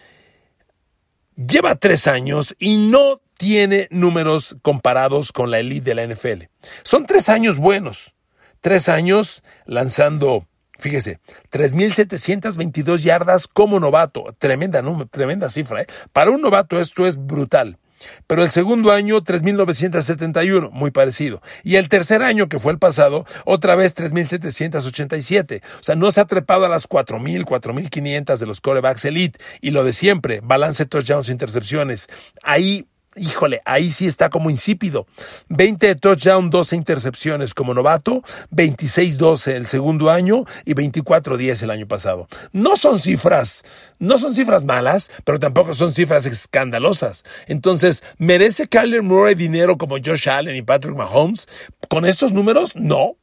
lleva 1.36 1.74
tres 1.74 2.06
años 2.06 2.54
y 2.58 2.78
no 2.78 3.20
tiene 3.36 3.88
números 3.90 4.56
comparados 4.62 5.32
con 5.32 5.50
la 5.50 5.58
elite 5.58 5.90
de 5.90 5.94
la 5.94 6.06
NFL. 6.06 6.44
Son 6.82 7.06
tres 7.06 7.28
años 7.28 7.58
buenos. 7.58 8.14
Tres 8.60 8.88
años 8.88 9.42
lanzando 9.66 10.46
Fíjese, 10.82 11.20
3.722 11.52 13.02
yardas 13.02 13.46
como 13.46 13.78
novato. 13.78 14.34
Tremenda, 14.36 14.82
tremenda 15.12 15.48
cifra. 15.48 15.82
¿eh? 15.82 15.86
Para 16.12 16.32
un 16.32 16.42
novato 16.42 16.80
esto 16.80 17.06
es 17.06 17.24
brutal. 17.24 17.78
Pero 18.26 18.42
el 18.42 18.50
segundo 18.50 18.90
año, 18.90 19.22
3.971, 19.22 20.72
muy 20.72 20.90
parecido. 20.90 21.40
Y 21.62 21.76
el 21.76 21.88
tercer 21.88 22.20
año, 22.20 22.48
que 22.48 22.58
fue 22.58 22.72
el 22.72 22.80
pasado, 22.80 23.24
otra 23.44 23.76
vez 23.76 23.96
3.787. 23.96 25.62
O 25.62 25.84
sea, 25.84 25.94
no 25.94 26.10
se 26.10 26.20
ha 26.20 26.24
trepado 26.24 26.64
a 26.64 26.68
las 26.68 26.88
4.000, 26.88 27.44
4.500 27.44 28.38
de 28.38 28.46
los 28.46 28.60
corebacks 28.60 29.04
elite. 29.04 29.38
Y 29.60 29.70
lo 29.70 29.84
de 29.84 29.92
siempre, 29.92 30.40
balance 30.42 30.84
touchdowns, 30.84 31.28
intercepciones. 31.28 32.08
Ahí 32.42 32.88
híjole, 33.16 33.60
ahí 33.64 33.90
sí 33.90 34.06
está 34.06 34.30
como 34.30 34.50
insípido. 34.50 35.06
20 35.48 35.86
de 35.86 35.94
touchdown, 35.94 36.50
12 36.50 36.76
intercepciones 36.76 37.54
como 37.54 37.74
novato, 37.74 38.22
26-12 38.50 39.52
el 39.52 39.66
segundo 39.66 40.10
año 40.10 40.44
y 40.64 40.74
24-10 40.74 41.62
el 41.62 41.70
año 41.70 41.86
pasado. 41.86 42.28
No 42.52 42.76
son 42.76 43.00
cifras, 43.00 43.64
no 43.98 44.18
son 44.18 44.34
cifras 44.34 44.64
malas, 44.64 45.10
pero 45.24 45.38
tampoco 45.38 45.74
son 45.74 45.92
cifras 45.92 46.26
escandalosas. 46.26 47.24
Entonces, 47.46 48.02
¿merece 48.18 48.68
Kyler 48.68 49.02
Murray 49.02 49.34
dinero 49.34 49.78
como 49.78 49.96
Josh 50.02 50.28
Allen 50.28 50.56
y 50.56 50.62
Patrick 50.62 50.96
Mahomes? 50.96 51.48
¿Con 51.88 52.06
estos 52.06 52.32
números? 52.32 52.74
No. 52.74 53.16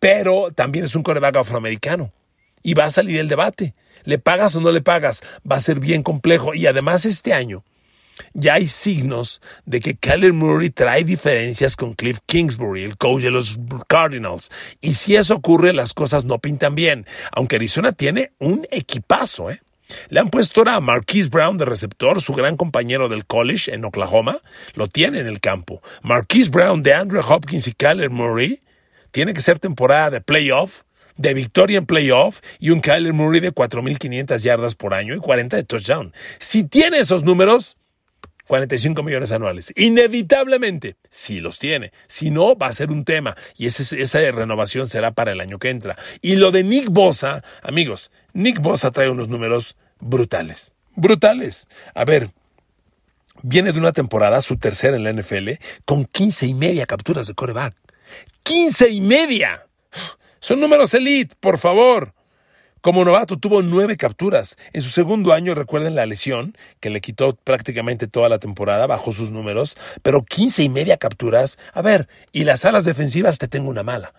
Pero 0.00 0.52
también 0.54 0.84
es 0.84 0.94
un 0.94 1.02
coreback 1.02 1.36
afroamericano. 1.36 2.12
Y 2.62 2.74
va 2.74 2.84
a 2.84 2.90
salir 2.90 3.18
el 3.18 3.28
debate. 3.28 3.74
¿Le 4.04 4.18
pagas 4.18 4.54
o 4.54 4.60
no 4.60 4.70
le 4.70 4.80
pagas? 4.80 5.22
Va 5.50 5.56
a 5.56 5.60
ser 5.60 5.80
bien 5.80 6.02
complejo. 6.02 6.54
Y 6.54 6.66
además 6.66 7.04
este 7.04 7.32
año, 7.32 7.64
ya 8.34 8.54
hay 8.54 8.68
signos 8.68 9.40
de 9.64 9.80
que 9.80 9.96
Kyler 9.96 10.32
Murray 10.32 10.70
trae 10.70 11.04
diferencias 11.04 11.76
con 11.76 11.94
Cliff 11.94 12.18
Kingsbury, 12.26 12.84
el 12.84 12.96
coach 12.96 13.22
de 13.22 13.30
los 13.30 13.58
Cardinals. 13.86 14.50
Y 14.80 14.94
si 14.94 15.16
eso 15.16 15.34
ocurre, 15.34 15.72
las 15.72 15.94
cosas 15.94 16.24
no 16.24 16.38
pintan 16.38 16.74
bien. 16.74 17.06
Aunque 17.32 17.56
Arizona 17.56 17.92
tiene 17.92 18.32
un 18.38 18.66
equipazo, 18.70 19.50
¿eh? 19.50 19.60
Le 20.10 20.20
han 20.20 20.28
puesto 20.28 20.60
ahora 20.60 20.74
a 20.74 20.80
Marquise 20.80 21.30
Brown 21.30 21.56
de 21.56 21.64
receptor, 21.64 22.20
su 22.20 22.34
gran 22.34 22.56
compañero 22.56 23.08
del 23.08 23.24
college 23.24 23.72
en 23.72 23.84
Oklahoma. 23.86 24.38
Lo 24.74 24.88
tiene 24.88 25.18
en 25.18 25.26
el 25.26 25.40
campo. 25.40 25.82
Marquise 26.02 26.50
Brown 26.50 26.82
de 26.82 26.92
Andrew 26.92 27.22
Hopkins 27.26 27.68
y 27.68 27.72
Kyler 27.72 28.10
Murray. 28.10 28.60
Tiene 29.10 29.32
que 29.32 29.40
ser 29.40 29.58
temporada 29.58 30.10
de 30.10 30.20
playoff 30.20 30.82
de 31.18 31.34
victoria 31.34 31.78
en 31.78 31.86
playoff 31.86 32.40
y 32.58 32.70
un 32.70 32.80
Kyler 32.80 33.12
Murray 33.12 33.40
de 33.40 33.52
4.500 33.52 34.38
yardas 34.38 34.74
por 34.74 34.94
año 34.94 35.14
y 35.14 35.18
40 35.18 35.56
de 35.56 35.64
touchdown. 35.64 36.14
Si 36.38 36.64
tiene 36.64 37.00
esos 37.00 37.24
números, 37.24 37.77
45 38.48 39.02
millones 39.04 39.30
anuales. 39.30 39.72
Inevitablemente, 39.76 40.96
si 41.10 41.38
los 41.38 41.60
tiene. 41.60 41.92
Si 42.08 42.30
no, 42.30 42.56
va 42.56 42.66
a 42.66 42.72
ser 42.72 42.90
un 42.90 43.04
tema. 43.04 43.36
Y 43.56 43.66
esa 43.66 44.18
renovación 44.32 44.88
será 44.88 45.12
para 45.12 45.30
el 45.32 45.40
año 45.40 45.58
que 45.58 45.70
entra. 45.70 45.96
Y 46.20 46.34
lo 46.36 46.50
de 46.50 46.64
Nick 46.64 46.90
Bosa, 46.90 47.44
amigos, 47.62 48.10
Nick 48.32 48.60
Bosa 48.60 48.90
trae 48.90 49.10
unos 49.10 49.28
números 49.28 49.76
brutales. 50.00 50.72
Brutales. 50.96 51.68
A 51.94 52.04
ver, 52.04 52.30
viene 53.42 53.72
de 53.72 53.78
una 53.78 53.92
temporada, 53.92 54.40
su 54.42 54.56
tercera 54.56 54.96
en 54.96 55.04
la 55.04 55.12
NFL, 55.12 55.50
con 55.84 56.06
15 56.06 56.46
y 56.46 56.54
media 56.54 56.86
capturas 56.86 57.26
de 57.26 57.34
coreback. 57.34 57.76
¡15 58.44 58.90
y 58.90 59.00
media! 59.00 59.66
Son 60.40 60.58
números 60.58 60.94
elite, 60.94 61.36
por 61.38 61.58
favor. 61.58 62.14
Como 62.80 63.04
novato 63.04 63.38
tuvo 63.38 63.62
nueve 63.62 63.96
capturas. 63.96 64.56
En 64.72 64.82
su 64.82 64.90
segundo 64.90 65.32
año, 65.32 65.54
recuerden 65.54 65.94
la 65.94 66.06
lesión, 66.06 66.56
que 66.80 66.90
le 66.90 67.00
quitó 67.00 67.34
prácticamente 67.34 68.06
toda 68.06 68.28
la 68.28 68.38
temporada, 68.38 68.86
bajó 68.86 69.12
sus 69.12 69.30
números, 69.30 69.76
pero 70.02 70.22
quince 70.22 70.62
y 70.62 70.68
media 70.68 70.96
capturas. 70.96 71.58
A 71.72 71.82
ver, 71.82 72.08
y 72.32 72.44
las 72.44 72.64
alas 72.64 72.84
defensivas 72.84 73.38
te 73.38 73.48
tengo 73.48 73.70
una 73.70 73.82
mala. 73.82 74.14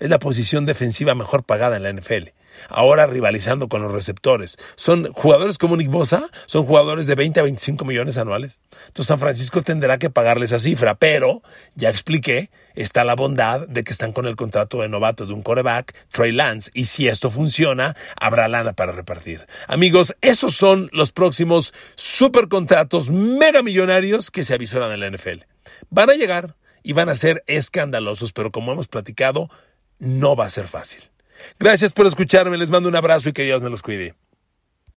Es 0.00 0.10
la 0.10 0.18
posición 0.18 0.66
defensiva 0.66 1.14
mejor 1.14 1.44
pagada 1.44 1.76
en 1.76 1.82
la 1.84 1.92
NFL 1.92 2.39
ahora 2.68 3.06
rivalizando 3.06 3.68
con 3.68 3.82
los 3.82 3.92
receptores. 3.92 4.58
Son 4.76 5.12
jugadores 5.12 5.58
como 5.58 5.76
Nick 5.76 5.90
Bosa, 5.90 6.28
son 6.46 6.64
jugadores 6.64 7.06
de 7.06 7.14
20 7.14 7.40
a 7.40 7.42
25 7.44 7.84
millones 7.84 8.18
anuales. 8.18 8.60
Entonces 8.88 9.06
San 9.06 9.18
Francisco 9.18 9.62
tendrá 9.62 9.98
que 9.98 10.10
pagarle 10.10 10.44
esa 10.44 10.58
cifra, 10.58 10.94
pero 10.94 11.42
ya 11.74 11.90
expliqué, 11.90 12.50
está 12.74 13.04
la 13.04 13.14
bondad 13.14 13.66
de 13.68 13.84
que 13.84 13.92
están 13.92 14.12
con 14.12 14.26
el 14.26 14.36
contrato 14.36 14.82
de 14.82 14.88
novato 14.88 15.26
de 15.26 15.34
un 15.34 15.42
coreback, 15.42 15.94
Trey 16.10 16.32
Lance, 16.32 16.70
y 16.74 16.84
si 16.84 17.08
esto 17.08 17.30
funciona, 17.30 17.96
habrá 18.20 18.48
lana 18.48 18.72
para 18.72 18.92
repartir. 18.92 19.46
Amigos, 19.66 20.14
esos 20.20 20.54
son 20.54 20.88
los 20.92 21.12
próximos 21.12 21.74
supercontratos 21.94 23.10
mega 23.10 23.62
millonarios 23.62 24.30
que 24.30 24.44
se 24.44 24.54
avisoran 24.54 24.92
en 24.92 25.00
la 25.00 25.10
NFL. 25.10 25.44
Van 25.90 26.10
a 26.10 26.14
llegar 26.14 26.56
y 26.82 26.92
van 26.92 27.08
a 27.08 27.16
ser 27.16 27.44
escandalosos, 27.46 28.32
pero 28.32 28.50
como 28.50 28.72
hemos 28.72 28.88
platicado, 28.88 29.50
no 29.98 30.36
va 30.36 30.46
a 30.46 30.50
ser 30.50 30.66
fácil. 30.66 31.10
Gracias 31.58 31.92
por 31.92 32.06
escucharme, 32.06 32.56
les 32.56 32.70
mando 32.70 32.88
un 32.88 32.96
abrazo 32.96 33.28
y 33.28 33.32
que 33.32 33.42
Dios 33.42 33.62
me 33.62 33.70
los 33.70 33.82
cuide. 33.82 34.14